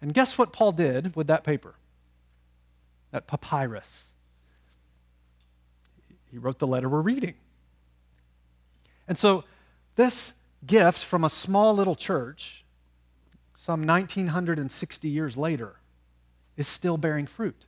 And 0.01 0.13
guess 0.13 0.37
what 0.37 0.53
Paul 0.53 0.71
did 0.71 1.15
with 1.15 1.27
that 1.27 1.43
paper? 1.43 1.75
That 3.11 3.27
papyrus. 3.27 4.05
He 6.31 6.37
wrote 6.37 6.59
the 6.59 6.67
letter 6.67 6.89
we're 6.89 7.01
reading. 7.01 7.35
And 9.07 9.17
so, 9.17 9.43
this 9.95 10.33
gift 10.65 10.99
from 10.99 11.23
a 11.23 11.29
small 11.29 11.73
little 11.73 11.95
church, 11.95 12.63
some 13.55 13.85
1960 13.85 15.07
years 15.07 15.37
later, 15.37 15.75
is 16.55 16.67
still 16.67 16.97
bearing 16.97 17.25
fruit. 17.25 17.65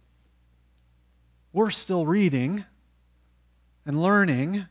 We're 1.52 1.72
still 1.72 2.06
reading 2.06 2.66
and 3.86 4.02
learning 4.02 4.66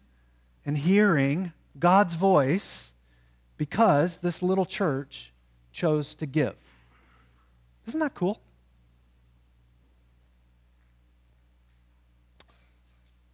and 0.65 0.79
hearing 0.79 1.53
God's 1.79 2.15
voice 2.15 2.93
because 3.59 4.19
this 4.19 4.43
little 4.43 4.65
church 4.65 5.35
chose 5.73 6.15
to 6.15 6.27
give. 6.27 6.55
Isn't 7.87 8.01
that 8.01 8.15
cool? 8.15 8.41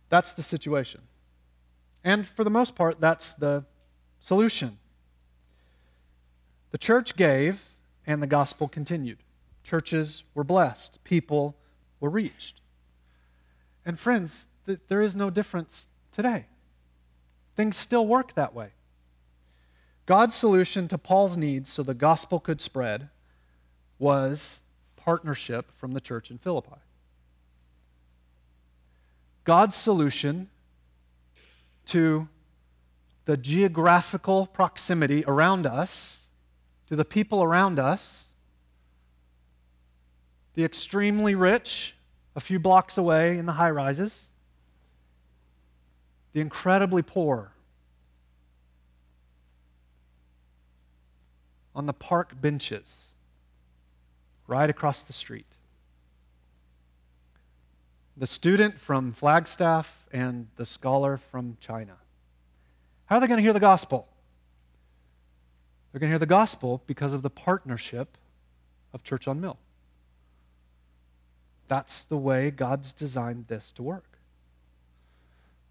That's 0.08 0.32
the 0.32 0.42
situation. 0.42 1.02
And 2.02 2.26
for 2.26 2.44
the 2.44 2.50
most 2.50 2.74
part, 2.74 3.00
that's 3.00 3.34
the 3.34 3.64
solution. 4.20 4.78
The 6.70 6.78
church 6.78 7.16
gave, 7.16 7.62
and 8.06 8.22
the 8.22 8.26
gospel 8.26 8.68
continued. 8.68 9.18
Churches 9.62 10.24
were 10.34 10.44
blessed, 10.44 11.02
people 11.04 11.56
were 12.00 12.10
reached. 12.10 12.60
And 13.86 13.98
friends, 13.98 14.48
th- 14.66 14.80
there 14.88 15.02
is 15.02 15.16
no 15.16 15.30
difference 15.30 15.86
today. 16.12 16.46
Things 17.56 17.76
still 17.76 18.06
work 18.06 18.34
that 18.34 18.54
way. 18.54 18.70
God's 20.06 20.34
solution 20.34 20.86
to 20.88 20.98
Paul's 20.98 21.36
needs 21.36 21.70
so 21.70 21.82
the 21.82 21.94
gospel 21.94 22.38
could 22.38 22.60
spread 22.60 23.08
was 23.98 24.60
partnership 24.96 25.70
from 25.78 25.92
the 25.92 26.00
church 26.00 26.30
in 26.30 26.38
Philippi. 26.38 26.76
God's 29.44 29.76
solution 29.76 30.50
to 31.86 32.28
the 33.24 33.36
geographical 33.36 34.46
proximity 34.46 35.24
around 35.26 35.66
us, 35.66 36.26
to 36.88 36.96
the 36.96 37.04
people 37.04 37.42
around 37.42 37.78
us, 37.78 38.28
the 40.54 40.64
extremely 40.64 41.34
rich, 41.34 41.94
a 42.36 42.40
few 42.40 42.58
blocks 42.58 42.98
away 42.98 43.38
in 43.38 43.46
the 43.46 43.52
high 43.52 43.70
rises, 43.70 44.24
the 46.32 46.40
incredibly 46.40 47.02
poor 47.02 47.53
on 51.74 51.86
the 51.86 51.92
park 51.92 52.40
benches 52.40 53.06
right 54.46 54.68
across 54.70 55.02
the 55.02 55.12
street 55.12 55.46
the 58.16 58.26
student 58.26 58.78
from 58.78 59.12
Flagstaff 59.12 60.06
and 60.12 60.46
the 60.56 60.66
scholar 60.66 61.16
from 61.16 61.56
China. 61.60 61.96
How 63.06 63.16
are 63.16 63.20
they 63.20 63.26
going 63.26 63.38
to 63.38 63.42
hear 63.42 63.52
the 63.52 63.60
gospel? 63.60 64.08
They're 65.90 66.00
going 66.00 66.08
to 66.08 66.12
hear 66.12 66.18
the 66.18 66.26
gospel 66.26 66.82
because 66.86 67.12
of 67.12 67.22
the 67.22 67.30
partnership 67.30 68.16
of 68.92 69.02
Church 69.02 69.26
on 69.26 69.40
Mill. 69.40 69.58
That's 71.66 72.02
the 72.02 72.16
way 72.16 72.50
God's 72.50 72.92
designed 72.92 73.46
this 73.48 73.72
to 73.72 73.82
work. 73.82 74.18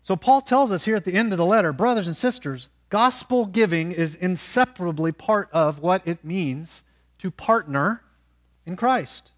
So, 0.02 0.18
Paul 0.18 0.42
tells 0.42 0.72
us 0.72 0.84
here 0.84 0.98
at 0.98 1.06
the 1.06 1.14
end 1.14 1.32
of 1.32 1.38
the 1.38 1.46
letter, 1.46 1.72
brothers 1.72 2.08
and 2.08 2.16
sisters, 2.16 2.68
gospel 2.94 3.48
giving 3.48 3.92
is 3.92 4.14
inseparably 4.14 5.12
part 5.12 5.50
of 5.52 5.80
what 5.80 6.08
it 6.08 6.24
means 6.24 6.84
to 7.18 7.32
partner 7.32 8.04
in 8.68 8.76
Christ. 8.76 9.32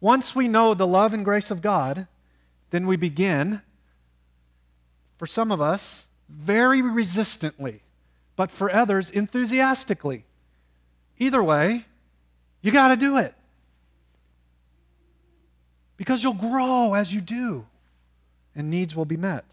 Once 0.00 0.34
we 0.34 0.48
know 0.48 0.74
the 0.74 0.84
love 0.84 1.14
and 1.14 1.24
grace 1.24 1.52
of 1.52 1.62
God, 1.62 2.08
then 2.70 2.88
we 2.88 2.96
begin, 2.96 3.62
for 5.18 5.26
some 5.28 5.52
of 5.52 5.60
us, 5.60 6.08
very 6.28 6.82
resistantly, 6.82 7.80
but 8.34 8.50
for 8.50 8.74
others, 8.74 9.08
enthusiastically. 9.08 10.24
Either 11.20 11.44
way, 11.44 11.84
you 12.60 12.72
got 12.72 12.88
to 12.88 12.96
do 12.96 13.18
it. 13.18 13.36
Because 15.96 16.24
you'll 16.24 16.34
grow 16.34 16.94
as 16.94 17.14
you 17.14 17.20
do, 17.20 17.66
and 18.56 18.68
needs 18.68 18.96
will 18.96 19.04
be 19.04 19.16
met. 19.16 19.44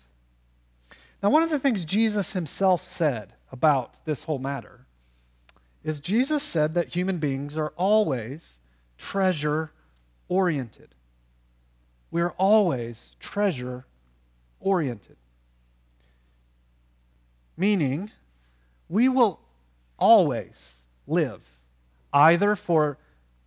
Now, 1.22 1.30
one 1.30 1.44
of 1.44 1.50
the 1.50 1.60
things 1.60 1.86
Jesus 1.86 2.34
himself 2.34 2.86
said 2.86 3.34
about 3.52 4.04
this 4.06 4.24
whole 4.24 4.40
matter 4.40 4.86
is 5.84 6.00
Jesus 6.00 6.42
said 6.42 6.74
that 6.74 6.96
human 6.96 7.18
beings 7.18 7.58
are 7.58 7.74
always 7.76 8.58
treasure 8.98 9.72
oriented. 10.28 10.90
We 12.10 12.22
are 12.22 12.34
always 12.38 13.16
treasure 13.20 13.86
oriented. 14.60 15.18
Meaning, 17.56 18.12
we 18.90 19.08
will 19.08 19.40
always 20.00 20.76
live 21.06 21.42
either 22.14 22.56
for 22.56 22.98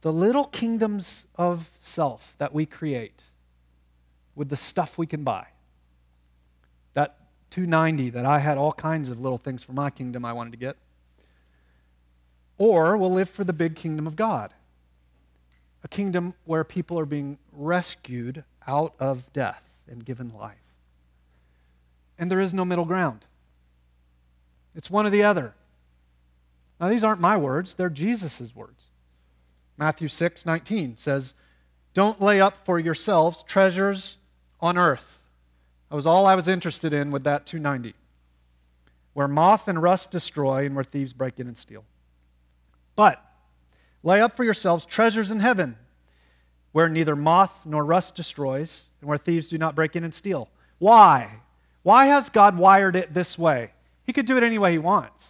the 0.03 0.13
little 0.13 0.45
kingdoms 0.45 1.27
of 1.37 1.71
self 1.81 2.35
that 2.39 2.55
we 2.55 2.67
create 2.67 3.23
with 4.35 4.49
the 4.49 4.57
stuff 4.57 4.97
we 4.97 5.07
can 5.07 5.25
buy. 5.25 5.47
That 7.55 7.61
290 7.61 8.11
that 8.11 8.27
I 8.27 8.41
had 8.41 8.59
all 8.59 8.73
kinds 8.73 9.11
of 9.11 9.21
little 9.21 9.39
things 9.39 9.63
for 9.63 9.73
my 9.73 9.89
kingdom 9.89 10.25
I 10.25 10.33
wanted 10.33 10.51
to 10.51 10.57
get. 10.57 10.77
Or 12.59 12.97
we'll 12.97 13.13
live 13.13 13.31
for 13.31 13.45
the 13.45 13.53
big 13.53 13.77
kingdom 13.77 14.09
of 14.09 14.17
God. 14.17 14.53
A 15.85 15.89
kingdom 15.89 16.35
where 16.47 16.65
people 16.65 16.99
are 16.99 17.07
being 17.07 17.39
rescued 17.53 18.43
out 18.67 18.95
of 18.99 19.33
death 19.33 19.63
and 19.89 20.05
given 20.05 20.33
life. 20.37 20.57
And 22.19 22.29
there 22.29 22.41
is 22.41 22.53
no 22.53 22.65
middle 22.65 22.87
ground. 22.87 23.25
It's 24.75 24.91
one 24.91 25.07
or 25.07 25.11
the 25.11 25.23
other. 25.23 25.55
Now, 26.81 26.89
these 26.89 27.05
aren't 27.05 27.21
my 27.21 27.37
words, 27.37 27.75
they're 27.75 27.89
Jesus' 27.89 28.55
words. 28.55 28.87
Matthew 29.77 30.09
6 30.09 30.45
19 30.45 30.97
says, 30.97 31.35
Don't 31.93 32.21
lay 32.21 32.41
up 32.41 32.57
for 32.57 32.81
yourselves 32.81 33.45
treasures 33.45 34.17
on 34.61 34.77
earth. 34.77 35.24
That 35.89 35.97
was 35.97 36.07
all 36.07 36.27
I 36.27 36.35
was 36.35 36.49
interested 36.49 36.93
in 36.93 37.11
with 37.11 37.25
that 37.25 37.47
290. 37.47 37.95
Where 39.13 39.29
moth 39.29 39.69
and 39.69 39.83
rust 39.83 40.11
destroy 40.11 40.67
and 40.67 40.75
where 40.75 40.85
thieves 40.85 41.13
break 41.13 41.39
in 41.39 41.47
and 41.47 41.57
steal. 41.57 41.85
But 42.97 43.25
lay 44.03 44.21
up 44.21 44.37
for 44.37 44.45
yourselves 44.45 44.85
treasures 44.85 45.31
in 45.31 45.41
heaven 45.41 45.77
where 46.75 46.89
neither 46.89 47.15
moth 47.15 47.65
nor 47.65 47.85
rust 47.85 48.17
destroys, 48.17 48.87
and 49.01 49.09
where 49.09 49.17
thieves 49.17 49.47
do 49.47 49.57
not 49.57 49.77
break 49.77 49.95
in 49.95 50.03
and 50.03 50.13
steal. 50.13 50.49
Why? 50.79 51.31
Why 51.85 52.07
has 52.07 52.29
God 52.29 52.59
wired 52.59 52.97
it 52.97 53.15
this 53.15 53.39
way? 53.39 53.71
He 54.03 54.13
could 54.13 54.27
do 54.27 54.37
it 54.37 54.43
any 54.43 54.59
way 54.59 54.73
he 54.73 54.79
wants. 54.79 55.29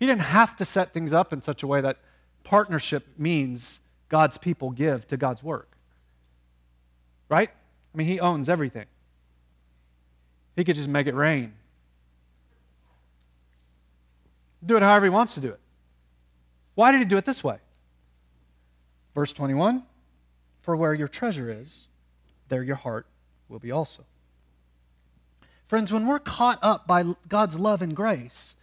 He 0.00 0.06
didn't 0.06 0.22
have 0.22 0.56
to 0.56 0.64
set 0.64 0.94
things 0.94 1.12
up 1.12 1.34
in 1.34 1.42
such 1.42 1.62
a 1.62 1.66
way 1.66 1.82
that 1.82 1.98
partnership 2.44 3.06
means 3.18 3.78
God's 4.08 4.38
people 4.38 4.70
give 4.70 5.06
to 5.08 5.18
God's 5.18 5.42
work. 5.42 5.76
Right? 7.28 7.50
I 7.50 7.98
mean, 7.98 8.06
he 8.06 8.18
owns 8.18 8.48
everything. 8.48 8.86
He 10.56 10.64
could 10.64 10.74
just 10.74 10.88
make 10.88 11.06
it 11.06 11.14
rain. 11.14 11.52
Do 14.64 14.76
it 14.76 14.82
however 14.82 15.06
he 15.06 15.10
wants 15.10 15.34
to 15.34 15.40
do 15.40 15.50
it. 15.50 15.60
Why 16.74 16.90
did 16.90 16.98
he 16.98 17.04
do 17.04 17.18
it 17.18 17.24
this 17.24 17.44
way? 17.44 17.58
Verse 19.14 19.32
21 19.32 19.82
For 20.62 20.74
where 20.74 20.94
your 20.94 21.08
treasure 21.08 21.50
is, 21.50 21.86
there 22.48 22.62
your 22.62 22.76
heart 22.76 23.06
will 23.48 23.58
be 23.58 23.70
also. 23.70 24.04
Friends, 25.68 25.92
when 25.92 26.06
we're 26.06 26.18
caught 26.18 26.58
up 26.62 26.86
by 26.86 27.04
God's 27.28 27.58
love 27.58 27.82
and 27.82 27.94
grace, 27.94 28.56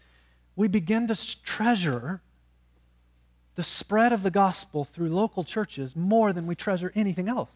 we 0.56 0.68
begin 0.68 1.08
to 1.08 1.44
treasure 1.44 2.22
the 3.56 3.64
spread 3.64 4.14
of 4.14 4.24
the 4.24 4.32
gospel 4.32 4.84
through 4.84 5.10
local 5.10 5.44
churches 5.44 5.96
more 5.96 6.34
than 6.34 6.48
we 6.48 6.56
treasure 6.56 6.92
anything 6.96 7.28
else. 7.30 7.52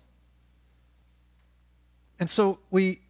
And 2.20 2.30
so 2.30 2.60
we 2.70 3.02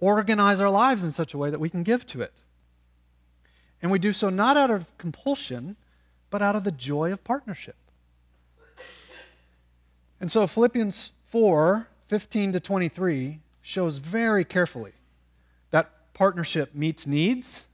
organize 0.00 0.60
our 0.60 0.70
lives 0.70 1.04
in 1.04 1.12
such 1.12 1.34
a 1.34 1.38
way 1.38 1.50
that 1.50 1.60
we 1.60 1.70
can 1.70 1.82
give 1.82 2.06
to 2.06 2.20
it. 2.20 2.32
And 3.82 3.90
we 3.90 3.98
do 3.98 4.12
so 4.12 4.30
not 4.30 4.56
out 4.56 4.70
of 4.70 4.96
compulsion, 4.98 5.76
but 6.30 6.42
out 6.42 6.56
of 6.56 6.64
the 6.64 6.72
joy 6.72 7.12
of 7.12 7.22
partnership. 7.24 7.76
And 10.20 10.30
so 10.30 10.46
Philippians 10.46 11.12
4 11.26 11.88
15 12.08 12.52
to 12.52 12.60
23 12.60 13.40
shows 13.62 13.96
very 13.96 14.44
carefully 14.44 14.92
that 15.70 16.14
partnership 16.14 16.72
meets 16.74 17.04
needs. 17.06 17.64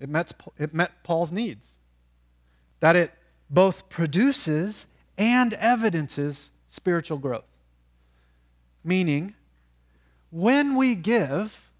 It 0.00 0.08
met, 0.08 0.32
it 0.58 0.74
met 0.74 1.04
Paul's 1.04 1.30
needs. 1.30 1.68
That 2.80 2.96
it 2.96 3.12
both 3.48 3.88
produces 3.88 4.86
and 5.16 5.54
evidences 5.54 6.50
spiritual 6.66 7.18
growth. 7.18 7.46
Meaning, 8.84 9.34
when 10.30 10.76
we 10.76 10.94
give, 10.94 11.70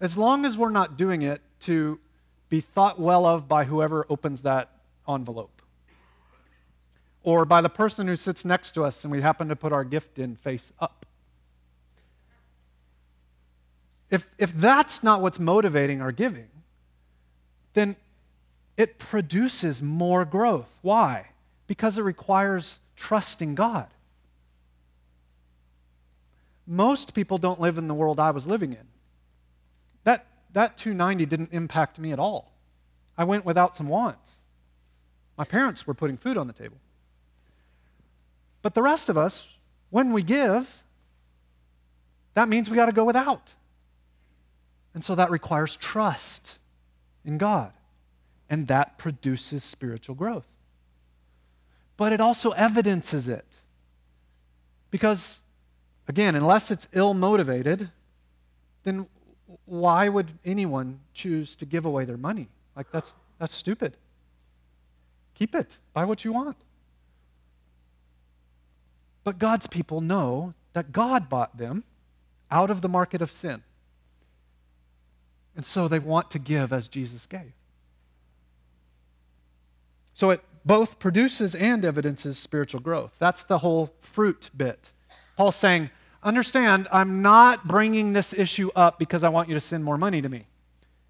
as 0.00 0.16
long 0.16 0.44
as 0.44 0.58
we're 0.58 0.70
not 0.70 0.96
doing 0.96 1.22
it 1.22 1.40
to 1.60 1.98
be 2.48 2.60
thought 2.60 3.00
well 3.00 3.24
of 3.26 3.48
by 3.48 3.64
whoever 3.64 4.06
opens 4.08 4.42
that 4.42 4.70
envelope, 5.08 5.62
or 7.22 7.44
by 7.44 7.60
the 7.60 7.68
person 7.68 8.06
who 8.06 8.16
sits 8.16 8.44
next 8.44 8.72
to 8.72 8.84
us 8.84 9.04
and 9.04 9.10
we 9.10 9.22
happen 9.22 9.48
to 9.48 9.56
put 9.56 9.72
our 9.72 9.84
gift 9.84 10.18
in 10.18 10.36
face 10.36 10.72
up. 10.78 11.06
If, 14.10 14.26
if 14.38 14.52
that's 14.52 15.02
not 15.02 15.22
what's 15.22 15.40
motivating 15.40 16.00
our 16.00 16.12
giving, 16.12 16.48
then 17.72 17.96
it 18.76 18.98
produces 18.98 19.80
more 19.82 20.24
growth. 20.24 20.76
Why? 20.82 21.28
Because 21.66 21.98
it 21.98 22.02
requires 22.02 22.78
trusting 22.96 23.54
God. 23.54 23.88
Most 26.66 27.14
people 27.14 27.38
don't 27.38 27.60
live 27.60 27.78
in 27.78 27.88
the 27.88 27.94
world 27.94 28.18
I 28.18 28.30
was 28.30 28.46
living 28.46 28.72
in. 28.72 28.86
That, 30.04 30.26
that 30.52 30.78
290 30.78 31.26
didn't 31.26 31.52
impact 31.52 31.98
me 31.98 32.12
at 32.12 32.18
all. 32.18 32.52
I 33.16 33.24
went 33.24 33.44
without 33.44 33.76
some 33.76 33.88
wants. 33.88 34.30
My 35.36 35.44
parents 35.44 35.86
were 35.86 35.94
putting 35.94 36.16
food 36.16 36.36
on 36.36 36.46
the 36.46 36.52
table. 36.52 36.78
But 38.62 38.74
the 38.74 38.82
rest 38.82 39.08
of 39.08 39.18
us, 39.18 39.46
when 39.90 40.12
we 40.12 40.22
give, 40.22 40.82
that 42.34 42.48
means 42.48 42.70
we 42.70 42.76
got 42.76 42.86
to 42.86 42.92
go 42.92 43.04
without. 43.04 43.52
And 44.94 45.04
so 45.04 45.14
that 45.14 45.30
requires 45.30 45.76
trust 45.76 46.58
in 47.24 47.36
God. 47.36 47.72
And 48.48 48.68
that 48.68 48.98
produces 48.98 49.64
spiritual 49.64 50.14
growth. 50.14 50.46
But 51.96 52.12
it 52.12 52.20
also 52.20 52.50
evidences 52.50 53.28
it. 53.28 53.46
Because 54.90 55.40
Again, 56.06 56.34
unless 56.34 56.70
it's 56.70 56.88
ill 56.92 57.14
motivated, 57.14 57.90
then 58.82 59.06
why 59.64 60.08
would 60.08 60.32
anyone 60.44 61.00
choose 61.12 61.56
to 61.56 61.66
give 61.66 61.84
away 61.84 62.04
their 62.04 62.16
money? 62.16 62.48
Like, 62.76 62.90
that's, 62.90 63.14
that's 63.38 63.54
stupid. 63.54 63.96
Keep 65.34 65.54
it, 65.54 65.78
buy 65.92 66.04
what 66.04 66.24
you 66.24 66.32
want. 66.32 66.56
But 69.24 69.38
God's 69.38 69.66
people 69.66 70.00
know 70.00 70.54
that 70.74 70.92
God 70.92 71.28
bought 71.28 71.56
them 71.56 71.84
out 72.50 72.70
of 72.70 72.82
the 72.82 72.88
market 72.88 73.22
of 73.22 73.32
sin. 73.32 73.62
And 75.56 75.64
so 75.64 75.88
they 75.88 75.98
want 75.98 76.30
to 76.32 76.38
give 76.38 76.72
as 76.72 76.88
Jesus 76.88 77.26
gave. 77.26 77.52
So 80.12 80.30
it 80.30 80.42
both 80.64 80.98
produces 80.98 81.54
and 81.54 81.84
evidences 81.84 82.38
spiritual 82.38 82.80
growth. 82.80 83.12
That's 83.18 83.42
the 83.42 83.58
whole 83.58 83.94
fruit 84.00 84.50
bit. 84.56 84.92
Paul's 85.36 85.56
saying, 85.56 85.90
understand, 86.22 86.88
I'm 86.92 87.22
not 87.22 87.66
bringing 87.66 88.12
this 88.12 88.32
issue 88.32 88.70
up 88.74 88.98
because 88.98 89.22
I 89.22 89.28
want 89.28 89.48
you 89.48 89.54
to 89.54 89.60
send 89.60 89.84
more 89.84 89.98
money 89.98 90.22
to 90.22 90.28
me. 90.28 90.42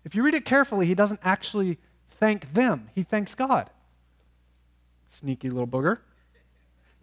If 0.04 0.14
you 0.14 0.24
read 0.24 0.34
it 0.34 0.44
carefully, 0.44 0.86
he 0.86 0.94
doesn't 0.94 1.20
actually 1.22 1.78
thank 2.10 2.52
them, 2.54 2.90
he 2.94 3.02
thanks 3.02 3.34
God. 3.34 3.70
Sneaky 5.08 5.50
little 5.50 5.66
booger. 5.66 5.98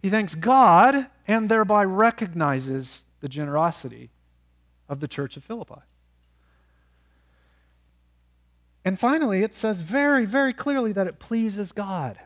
He 0.02 0.10
thanks 0.10 0.34
God 0.34 1.06
and 1.28 1.48
thereby 1.48 1.84
recognizes 1.84 3.04
the 3.20 3.28
generosity 3.28 4.10
of 4.88 5.00
the 5.00 5.08
church 5.08 5.36
of 5.36 5.44
Philippi. 5.44 5.80
And 8.84 8.98
finally, 8.98 9.44
it 9.44 9.54
says 9.54 9.80
very, 9.80 10.24
very 10.24 10.52
clearly 10.52 10.92
that 10.92 11.06
it 11.06 11.20
pleases 11.20 11.70
God, 11.70 12.18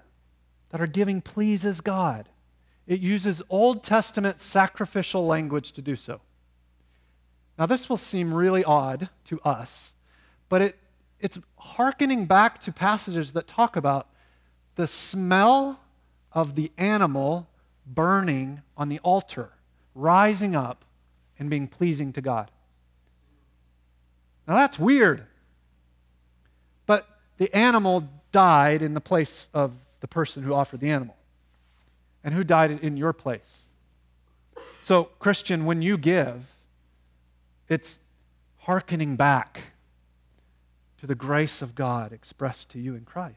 that 0.70 0.80
our 0.80 0.86
giving 0.86 1.20
pleases 1.20 1.82
God. 1.82 2.28
It 2.87 3.01
uses 3.01 3.43
Old 3.51 3.82
Testament 3.82 4.41
sacrificial 4.41 5.26
language 5.26 5.72
to 5.72 5.82
do 5.82 5.97
so. 5.97 6.20
Now, 7.59 7.66
this 7.66 7.89
will 7.89 7.97
seem 7.97 8.32
really 8.32 8.62
odd 8.64 9.09
to 9.26 9.41
us, 9.41 9.93
but 10.49 10.62
it, 10.62 10.78
it's 11.20 11.39
hearkening 11.59 12.26
back 12.26 12.61
to 12.62 12.72
passages 12.72 13.32
that 13.32 13.49
talk 13.49 13.76
about 13.76 14.09
the 14.76 14.87
smell 14.87 15.80
of 16.32 16.55
the 16.55 16.70
animal 16.76 17.49
burning 17.87 18.62
on 18.76 18.89
the 18.89 18.99
altar, 19.01 19.53
rising 19.95 20.55
up 20.55 20.84
and 21.39 21.49
being 21.49 21.66
pleasing 21.66 22.12
to 22.12 22.20
God. 22.20 22.51
Now, 24.47 24.55
that's 24.55 24.78
weird. 24.78 25.26
But 26.84 27.09
the 27.39 27.53
animal 27.57 28.09
died 28.32 28.82
in 28.82 28.95
the 28.95 29.01
place 29.01 29.49
of 29.55 29.72
the 30.01 30.09
person 30.09 30.43
who 30.43 30.53
offered 30.55 30.80
the 30.80 30.91
animal 30.91 31.16
and 32.27 32.35
who 32.35 32.43
died 32.43 32.72
in 32.83 32.97
your 32.97 33.12
place. 33.12 33.62
So, 34.83 35.05
Christian, 35.20 35.64
when 35.64 35.81
you 35.81 35.97
give, 35.97 36.57
it's 37.68 38.01
hearkening 38.59 39.14
back 39.14 39.61
to 40.99 41.07
the 41.07 41.14
grace 41.14 41.62
of 41.62 41.77
God 41.77 42.12
expressed 42.12 42.68
to 42.70 42.81
you 42.81 42.97
in 42.97 43.05
Christ. 43.05 43.37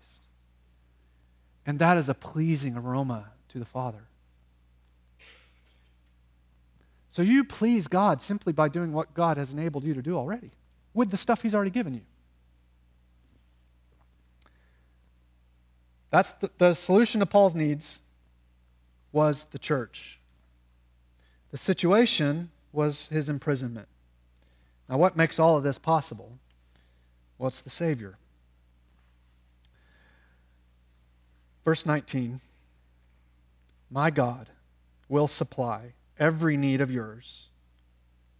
And 1.68 1.78
that 1.78 1.98
is 1.98 2.10
a 2.10 2.16
pleasing 2.16 2.76
aroma 2.76 3.26
to 3.50 3.60
the 3.60 3.66
Father. 3.66 4.06
So 7.12 7.22
you 7.22 7.44
please 7.44 7.88
God 7.88 8.24
simply 8.24 8.54
by 8.54 8.70
doing 8.70 8.92
what 8.92 9.14
God 9.14 9.38
has 9.38 9.54
enabled 9.54 9.84
you 9.84 9.94
to 9.94 10.02
do 10.02 10.18
already 10.18 10.50
with 10.96 11.12
the 11.12 11.18
stuff 11.18 11.44
He's 11.44 11.54
already 11.54 11.70
given 11.70 11.94
you. 11.94 12.02
That's 16.10 16.32
the, 16.34 16.50
the 16.58 16.74
solution 16.74 17.20
to 17.20 17.28
Paul's 17.28 17.54
needs 17.54 18.02
was 19.12 19.46
the 19.46 19.60
church. 19.60 20.20
The 21.52 21.58
situation 21.58 22.52
was 22.72 23.08
his 23.08 23.30
imprisonment. 23.30 23.88
Now, 24.88 24.98
what 24.98 25.18
makes 25.18 25.40
all 25.40 25.58
of 25.58 25.64
this 25.64 25.80
possible? 25.80 26.38
Well, 27.38 27.48
it's 27.48 27.62
the 27.62 27.70
Savior. 27.70 28.18
Verse 31.66 31.86
19 31.86 32.40
My 33.92 34.10
God 34.10 34.50
will 35.08 35.28
supply 35.28 35.94
every 36.20 36.58
need 36.58 36.82
of 36.82 36.92
yours 36.92 37.50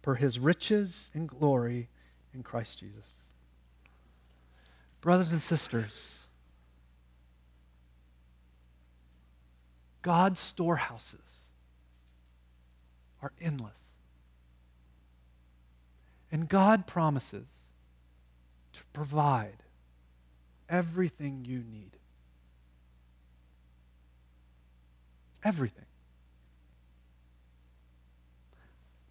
per 0.02 0.14
his 0.14 0.38
riches 0.38 1.10
and 1.14 1.28
glory 1.28 1.88
in 2.34 2.42
Christ 2.42 2.80
Jesus. 2.80 3.24
Brothers 5.00 5.32
and 5.32 5.40
sisters, 5.40 6.19
God's 10.02 10.40
storehouses 10.40 11.18
are 13.22 13.32
endless. 13.40 13.72
And 16.32 16.48
God 16.48 16.86
promises 16.86 17.46
to 18.72 18.80
provide 18.92 19.62
everything 20.68 21.44
you 21.46 21.58
need. 21.58 21.96
Everything. 25.44 25.84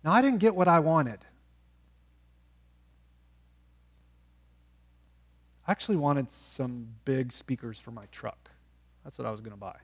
Now, 0.04 0.12
I 0.12 0.22
didn't 0.22 0.40
get 0.40 0.56
what 0.56 0.68
I 0.68 0.80
wanted. 0.80 1.20
I 5.68 5.72
actually 5.72 5.98
wanted 5.98 6.32
some 6.32 6.88
big 7.06 7.32
speakers 7.32 7.78
for 7.78 7.92
my 7.92 8.06
truck. 8.12 8.50
That's 9.04 9.18
what 9.18 9.28
I 9.28 9.32
was 9.32 9.42
going 9.42 9.52
to 9.52 9.58
buy. 9.58 9.76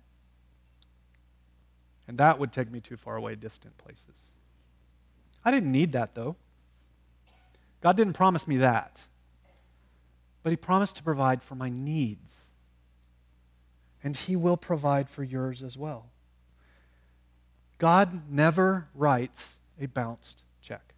And 2.08 2.18
that 2.18 2.40
would 2.40 2.52
take 2.52 2.72
me 2.72 2.80
too 2.80 2.98
far 2.98 3.16
away, 3.16 3.36
distant 3.36 3.78
places. 3.78 4.16
I 5.44 5.52
didn't 5.52 5.72
need 5.72 5.94
that, 5.94 6.16
though. 6.16 6.36
God 7.82 7.98
didn't 7.98 8.14
promise 8.14 8.48
me 8.48 8.58
that. 8.58 9.00
But 10.44 10.52
He 10.52 10.56
promised 10.56 10.96
to 10.98 11.04
provide 11.04 11.42
for 11.42 11.56
my 11.56 11.70
needs. 11.70 12.42
And 14.04 14.16
He 14.16 14.36
will 14.36 14.58
provide 14.58 15.10
for 15.10 15.24
yours 15.24 15.64
as 15.64 15.78
well. 15.78 16.08
God 17.78 18.30
never 18.30 18.88
writes 18.94 19.56
a 19.80 19.88
bounced 19.88 20.44
check. 20.62 20.94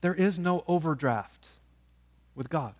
There 0.00 0.14
is 0.14 0.38
no 0.38 0.64
overdraft 0.68 1.48
with 2.34 2.50
God. 2.50 2.74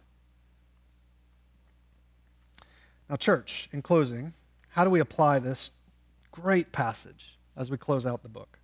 Now, 3.08 3.16
church, 3.16 3.68
in 3.72 3.82
closing, 3.82 4.32
how 4.70 4.84
do 4.84 4.90
we 4.90 5.00
apply 5.00 5.38
this 5.38 5.70
great 6.30 6.72
passage 6.72 7.38
as 7.56 7.70
we 7.70 7.76
close 7.76 8.06
out 8.06 8.22
the 8.22 8.28
book? 8.28 8.58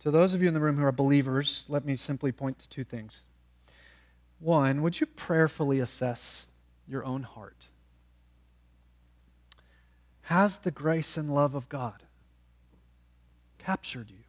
To 0.00 0.10
those 0.10 0.34
of 0.34 0.42
you 0.42 0.48
in 0.48 0.54
the 0.54 0.60
room 0.60 0.76
who 0.76 0.84
are 0.84 0.92
believers, 0.92 1.64
let 1.68 1.84
me 1.84 1.96
simply 1.96 2.30
point 2.30 2.58
to 2.58 2.68
two 2.68 2.84
things. 2.84 3.22
One, 4.38 4.82
would 4.82 5.00
you 5.00 5.06
prayerfully 5.06 5.80
assess 5.80 6.46
your 6.86 7.04
own 7.04 7.22
heart? 7.22 7.68
Has 10.22 10.58
the 10.58 10.70
grace 10.70 11.16
and 11.16 11.34
love 11.34 11.54
of 11.54 11.68
God 11.68 12.02
captured 13.58 14.10
you? 14.10 14.24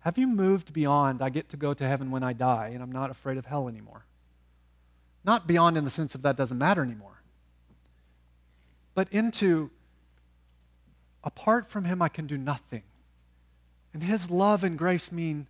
Have 0.00 0.16
you 0.16 0.26
moved 0.26 0.72
beyond, 0.72 1.20
I 1.20 1.28
get 1.28 1.50
to 1.50 1.56
go 1.56 1.74
to 1.74 1.86
heaven 1.86 2.10
when 2.10 2.22
I 2.22 2.32
die 2.32 2.70
and 2.72 2.82
I'm 2.82 2.92
not 2.92 3.10
afraid 3.10 3.36
of 3.36 3.46
hell 3.46 3.68
anymore? 3.68 4.04
Not 5.24 5.46
beyond 5.46 5.76
in 5.76 5.84
the 5.84 5.90
sense 5.90 6.14
of 6.14 6.22
that 6.22 6.36
doesn't 6.36 6.56
matter 6.56 6.82
anymore, 6.82 7.20
but 8.94 9.08
into, 9.12 9.70
apart 11.22 11.68
from 11.68 11.84
Him, 11.84 12.00
I 12.00 12.08
can 12.08 12.26
do 12.26 12.38
nothing. 12.38 12.82
And 13.92 14.02
His 14.02 14.30
love 14.30 14.64
and 14.64 14.78
grace 14.78 15.12
mean 15.12 15.46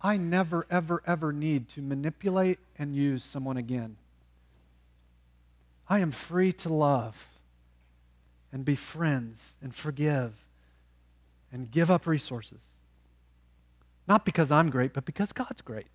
I 0.00 0.16
never, 0.16 0.66
ever, 0.70 1.02
ever 1.06 1.32
need 1.32 1.68
to 1.70 1.82
manipulate 1.82 2.58
and 2.78 2.94
use 2.94 3.22
someone 3.22 3.58
again. 3.58 3.96
I 5.88 6.00
am 6.00 6.10
free 6.10 6.52
to 6.54 6.72
love 6.72 7.28
and 8.52 8.64
be 8.64 8.74
friends 8.74 9.56
and 9.62 9.74
forgive 9.74 10.32
and 11.52 11.70
give 11.70 11.90
up 11.90 12.06
resources. 12.06 12.58
Not 14.08 14.24
because 14.24 14.50
I'm 14.50 14.70
great, 14.70 14.92
but 14.92 15.04
because 15.04 15.32
God's 15.32 15.62
great. 15.62 15.86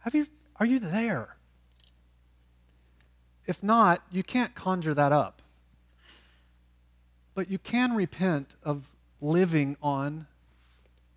Have 0.00 0.14
you, 0.14 0.26
are 0.56 0.66
you 0.66 0.78
there? 0.78 1.36
If 3.46 3.62
not, 3.62 4.02
you 4.10 4.22
can't 4.22 4.54
conjure 4.54 4.94
that 4.94 5.12
up. 5.12 5.42
But 7.34 7.50
you 7.50 7.58
can 7.58 7.94
repent 7.94 8.56
of 8.62 8.84
living 9.20 9.76
on 9.82 10.26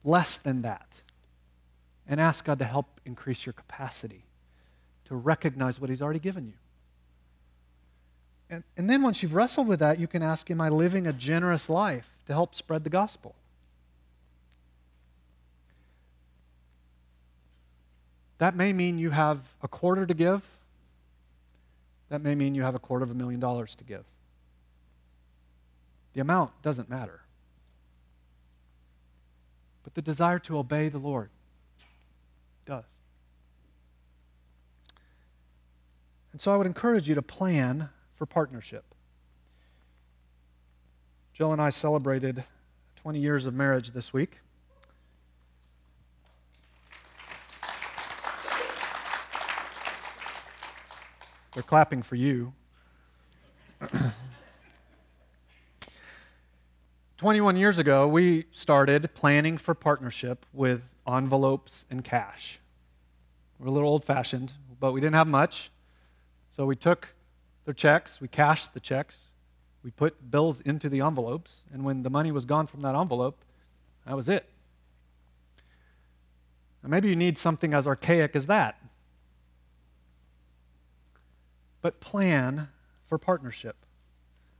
less 0.03 0.37
than 0.37 0.61
that 0.61 0.87
and 2.07 2.21
ask 2.21 2.45
God 2.45 2.59
to 2.59 2.65
help 2.65 3.01
increase 3.05 3.45
your 3.45 3.53
capacity 3.53 4.23
to 5.05 5.15
recognize 5.15 5.79
what 5.79 5.89
He's 5.89 6.01
already 6.01 6.19
given 6.19 6.47
you. 6.47 6.53
And, 8.49 8.63
and 8.77 8.89
then 8.89 9.01
once 9.01 9.21
you've 9.21 9.33
wrestled 9.33 9.67
with 9.67 9.79
that, 9.79 9.99
you 9.99 10.07
can 10.07 10.23
ask, 10.23 10.49
Am 10.49 10.61
I 10.61 10.69
living 10.69 11.07
a 11.07 11.13
generous 11.13 11.69
life 11.69 12.15
to 12.27 12.33
help 12.33 12.55
spread 12.55 12.83
the 12.83 12.89
gospel? 12.89 13.35
That 18.38 18.55
may 18.55 18.73
mean 18.73 18.99
you 18.99 19.09
have 19.09 19.39
a 19.61 19.67
quarter 19.67 20.05
to 20.05 20.13
give. 20.13 20.43
That 22.09 22.21
may 22.21 22.35
mean 22.35 22.55
you 22.55 22.63
have 22.63 22.75
a 22.75 22.79
quarter 22.79 23.03
of 23.03 23.11
a 23.11 23.15
million 23.15 23.39
dollars 23.39 23.75
to 23.75 23.83
give. 23.83 24.05
The 26.13 26.21
amount 26.21 26.61
doesn't 26.61 26.89
matter. 26.89 27.21
But 29.83 29.93
the 29.93 30.01
desire 30.01 30.39
to 30.39 30.57
obey 30.57 30.89
the 30.89 30.97
Lord 30.97 31.29
does. 32.65 32.83
And 36.31 36.41
so 36.41 36.53
I 36.53 36.57
would 36.57 36.67
encourage 36.67 37.07
you 37.07 37.15
to 37.15 37.21
plan 37.21 37.89
for 38.15 38.25
partnership. 38.25 38.83
Jill 41.33 41.51
and 41.51 41.61
I 41.61 41.69
celebrated 41.69 42.43
20 42.97 43.19
years 43.19 43.45
of 43.45 43.53
marriage 43.53 43.91
this 43.91 44.11
week. 44.11 44.39
They're 51.57 51.63
clapping 51.63 52.03
for 52.03 52.15
you. 52.15 52.53
21 57.17 57.57
years 57.57 57.79
ago, 57.79 58.07
we 58.07 58.45
started 58.51 59.09
planning 59.15 59.57
for 59.57 59.73
partnership 59.73 60.45
with 60.53 60.83
envelopes 61.11 61.85
and 61.89 62.03
cash. 62.03 62.59
We're 63.57 63.69
a 63.69 63.71
little 63.71 63.89
old 63.89 64.03
fashioned, 64.03 64.53
but 64.79 64.91
we 64.91 65.01
didn't 65.01 65.15
have 65.15 65.25
much. 65.25 65.71
So 66.55 66.67
we 66.67 66.75
took 66.75 67.15
their 67.65 67.73
checks, 67.73 68.21
we 68.21 68.27
cashed 68.27 68.75
the 68.75 68.79
checks, 68.79 69.25
we 69.81 69.89
put 69.89 70.29
bills 70.29 70.61
into 70.61 70.89
the 70.89 71.01
envelopes, 71.01 71.63
and 71.73 71.83
when 71.83 72.03
the 72.03 72.11
money 72.11 72.31
was 72.31 72.45
gone 72.45 72.67
from 72.67 72.83
that 72.83 72.93
envelope, 72.93 73.43
that 74.05 74.15
was 74.15 74.29
it. 74.29 74.47
Now, 76.83 76.89
maybe 76.89 77.09
you 77.09 77.15
need 77.15 77.35
something 77.35 77.73
as 77.73 77.87
archaic 77.87 78.35
as 78.35 78.45
that 78.45 78.77
but 81.88 82.01
plan 82.01 82.67
for 83.05 83.17
partnership. 83.17 83.77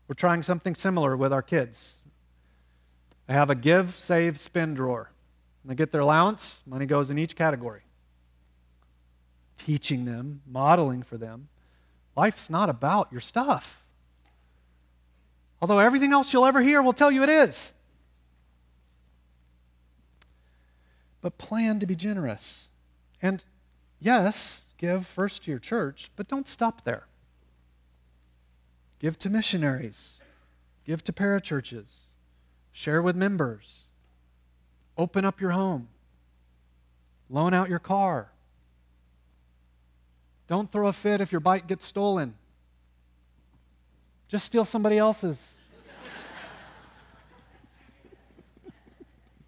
We're 0.08 0.16
trying 0.16 0.44
something 0.44 0.76
similar 0.76 1.18
with 1.18 1.34
our 1.34 1.42
kids. 1.42 1.96
They 3.28 3.34
have 3.34 3.50
a 3.50 3.56
give, 3.56 3.98
save, 3.98 4.40
spend 4.40 4.78
drawer. 4.78 5.12
When 5.62 5.68
they 5.68 5.76
get 5.76 5.92
their 5.92 6.00
allowance, 6.00 6.60
money 6.66 6.86
goes 6.86 7.10
in 7.10 7.18
each 7.18 7.36
category. 7.36 7.82
Teaching 9.58 10.06
them, 10.06 10.40
modeling 10.50 11.04
for 11.04 11.18
them. 11.18 11.50
Life's 12.16 12.50
not 12.50 12.70
about 12.70 13.12
your 13.12 13.20
stuff. 13.20 13.84
Although 15.62 15.80
everything 15.80 16.14
else 16.14 16.32
you'll 16.32 16.46
ever 16.46 16.62
hear 16.62 16.82
will 16.82 16.94
tell 16.94 17.12
you 17.12 17.24
it 17.24 17.30
is. 17.30 17.74
But 21.20 21.38
plan 21.38 21.82
to 21.82 21.86
be 21.86 21.98
generous. 21.98 22.70
And 23.22 23.44
yes, 24.00 24.62
give 24.78 25.06
first 25.06 25.44
to 25.44 25.52
your 25.52 25.60
church, 25.60 26.10
but 26.16 26.30
don't 26.30 26.48
stop 26.48 26.86
there. 26.86 27.07
Give 29.00 29.18
to 29.20 29.30
missionaries, 29.30 30.14
give 30.86 31.04
to 31.04 31.14
parachurches, 31.14 31.86
share 32.72 33.02
with 33.02 33.16
members, 33.16 33.82
open 34.98 35.24
up 35.24 35.40
your 35.40 35.52
home, 35.52 35.90
loan 37.30 37.54
out 37.54 37.70
your 37.70 37.80
car. 37.80 38.32
Don't 40.48 40.72
throw 40.72 40.88
a 40.88 40.94
fit 40.94 41.22
if 41.22 41.32
your 41.32 41.42
bike 41.42 41.68
gets 41.68 41.86
stolen. 41.86 42.34
Just 44.28 44.46
steal 44.46 44.66
somebody 44.66 44.98
else's. 44.98 45.54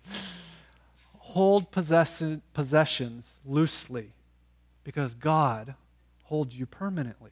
Hold 1.17 1.71
possessions 1.71 3.35
loosely 3.45 4.11
because 4.83 5.15
God 5.15 5.75
holds 6.23 6.57
you 6.57 6.65
permanently. 6.65 7.31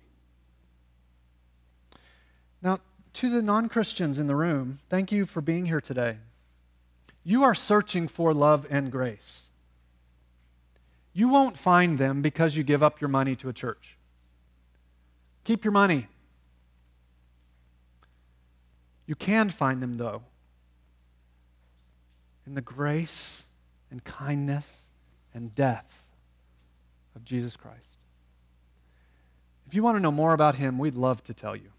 Now, 2.61 2.79
to 3.13 3.29
the 3.29 3.41
non 3.41 3.69
Christians 3.69 4.17
in 4.17 4.27
the 4.27 4.35
room, 4.35 4.79
thank 4.89 5.11
you 5.11 5.25
for 5.25 5.41
being 5.41 5.65
here 5.65 5.81
today. 5.81 6.17
You 7.23 7.43
are 7.43 7.55
searching 7.55 8.07
for 8.07 8.33
love 8.33 8.65
and 8.69 8.91
grace. 8.91 9.43
You 11.13 11.29
won't 11.29 11.57
find 11.57 11.97
them 11.97 12.21
because 12.21 12.55
you 12.55 12.63
give 12.63 12.83
up 12.83 13.01
your 13.01 13.07
money 13.09 13.35
to 13.37 13.49
a 13.49 13.53
church. 13.53 13.97
Keep 15.43 15.65
your 15.65 15.71
money. 15.71 16.07
You 19.07 19.15
can 19.15 19.49
find 19.49 19.81
them, 19.81 19.97
though, 19.97 20.23
in 22.45 22.53
the 22.53 22.61
grace 22.61 23.43
and 23.89 24.03
kindness 24.03 24.83
and 25.33 25.55
death 25.55 26.03
of 27.15 27.23
Jesus 27.23 27.55
Christ. 27.55 27.97
If 29.65 29.73
you 29.73 29.81
want 29.83 29.95
to 29.95 30.01
know 30.01 30.11
more 30.11 30.33
about 30.33 30.55
him, 30.55 30.77
we'd 30.77 30.95
love 30.95 31.23
to 31.25 31.33
tell 31.33 31.55
you. 31.55 31.71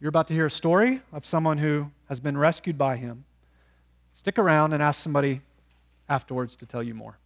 You're 0.00 0.08
about 0.08 0.28
to 0.28 0.34
hear 0.34 0.46
a 0.46 0.50
story 0.50 1.02
of 1.12 1.26
someone 1.26 1.58
who 1.58 1.90
has 2.08 2.20
been 2.20 2.38
rescued 2.38 2.78
by 2.78 2.96
him. 2.96 3.24
Stick 4.14 4.38
around 4.38 4.72
and 4.72 4.82
ask 4.82 5.02
somebody 5.02 5.42
afterwards 6.08 6.56
to 6.56 6.66
tell 6.66 6.82
you 6.82 6.94
more. 6.94 7.18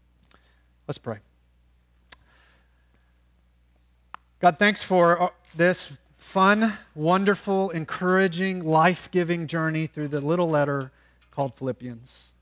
Let's 0.88 0.98
pray. 0.98 1.18
God, 4.40 4.58
thanks 4.58 4.82
for 4.82 5.22
uh, 5.22 5.28
this 5.56 5.96
fun, 6.18 6.74
wonderful, 6.94 7.70
encouraging, 7.70 8.64
life 8.64 9.08
giving 9.10 9.46
journey 9.46 9.86
through 9.86 10.08
the 10.08 10.20
little 10.20 10.50
letter 10.50 10.90
called 11.30 11.54
Philippians. 11.54 12.32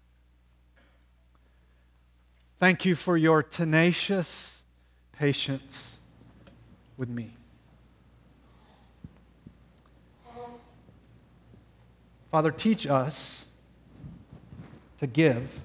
Thank 2.58 2.84
you 2.84 2.94
for 2.94 3.16
your 3.16 3.42
tenacious 3.42 4.62
patience 5.12 5.98
with 6.96 7.08
me. 7.08 7.34
Father, 12.32 12.50
teach 12.50 12.86
us 12.86 13.46
to 14.96 15.06
give 15.06 15.60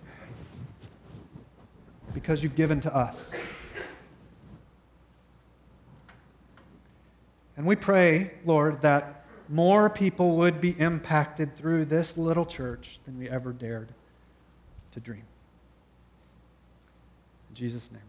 because 2.13 2.43
you've 2.43 2.57
given 2.57 2.81
to 2.81 2.93
us. 2.93 3.31
And 7.55 7.65
we 7.65 7.77
pray, 7.77 8.31
Lord, 8.43 8.81
that 8.81 9.25
more 9.47 9.89
people 9.89 10.35
would 10.35 10.59
be 10.59 10.71
impacted 10.71 11.55
through 11.55 11.85
this 11.85 12.17
little 12.17 12.45
church 12.45 12.99
than 13.05 13.17
we 13.17 13.29
ever 13.29 13.53
dared 13.53 13.87
to 14.91 14.99
dream. 14.99 15.23
In 17.49 17.55
Jesus' 17.55 17.89
name. 17.93 18.01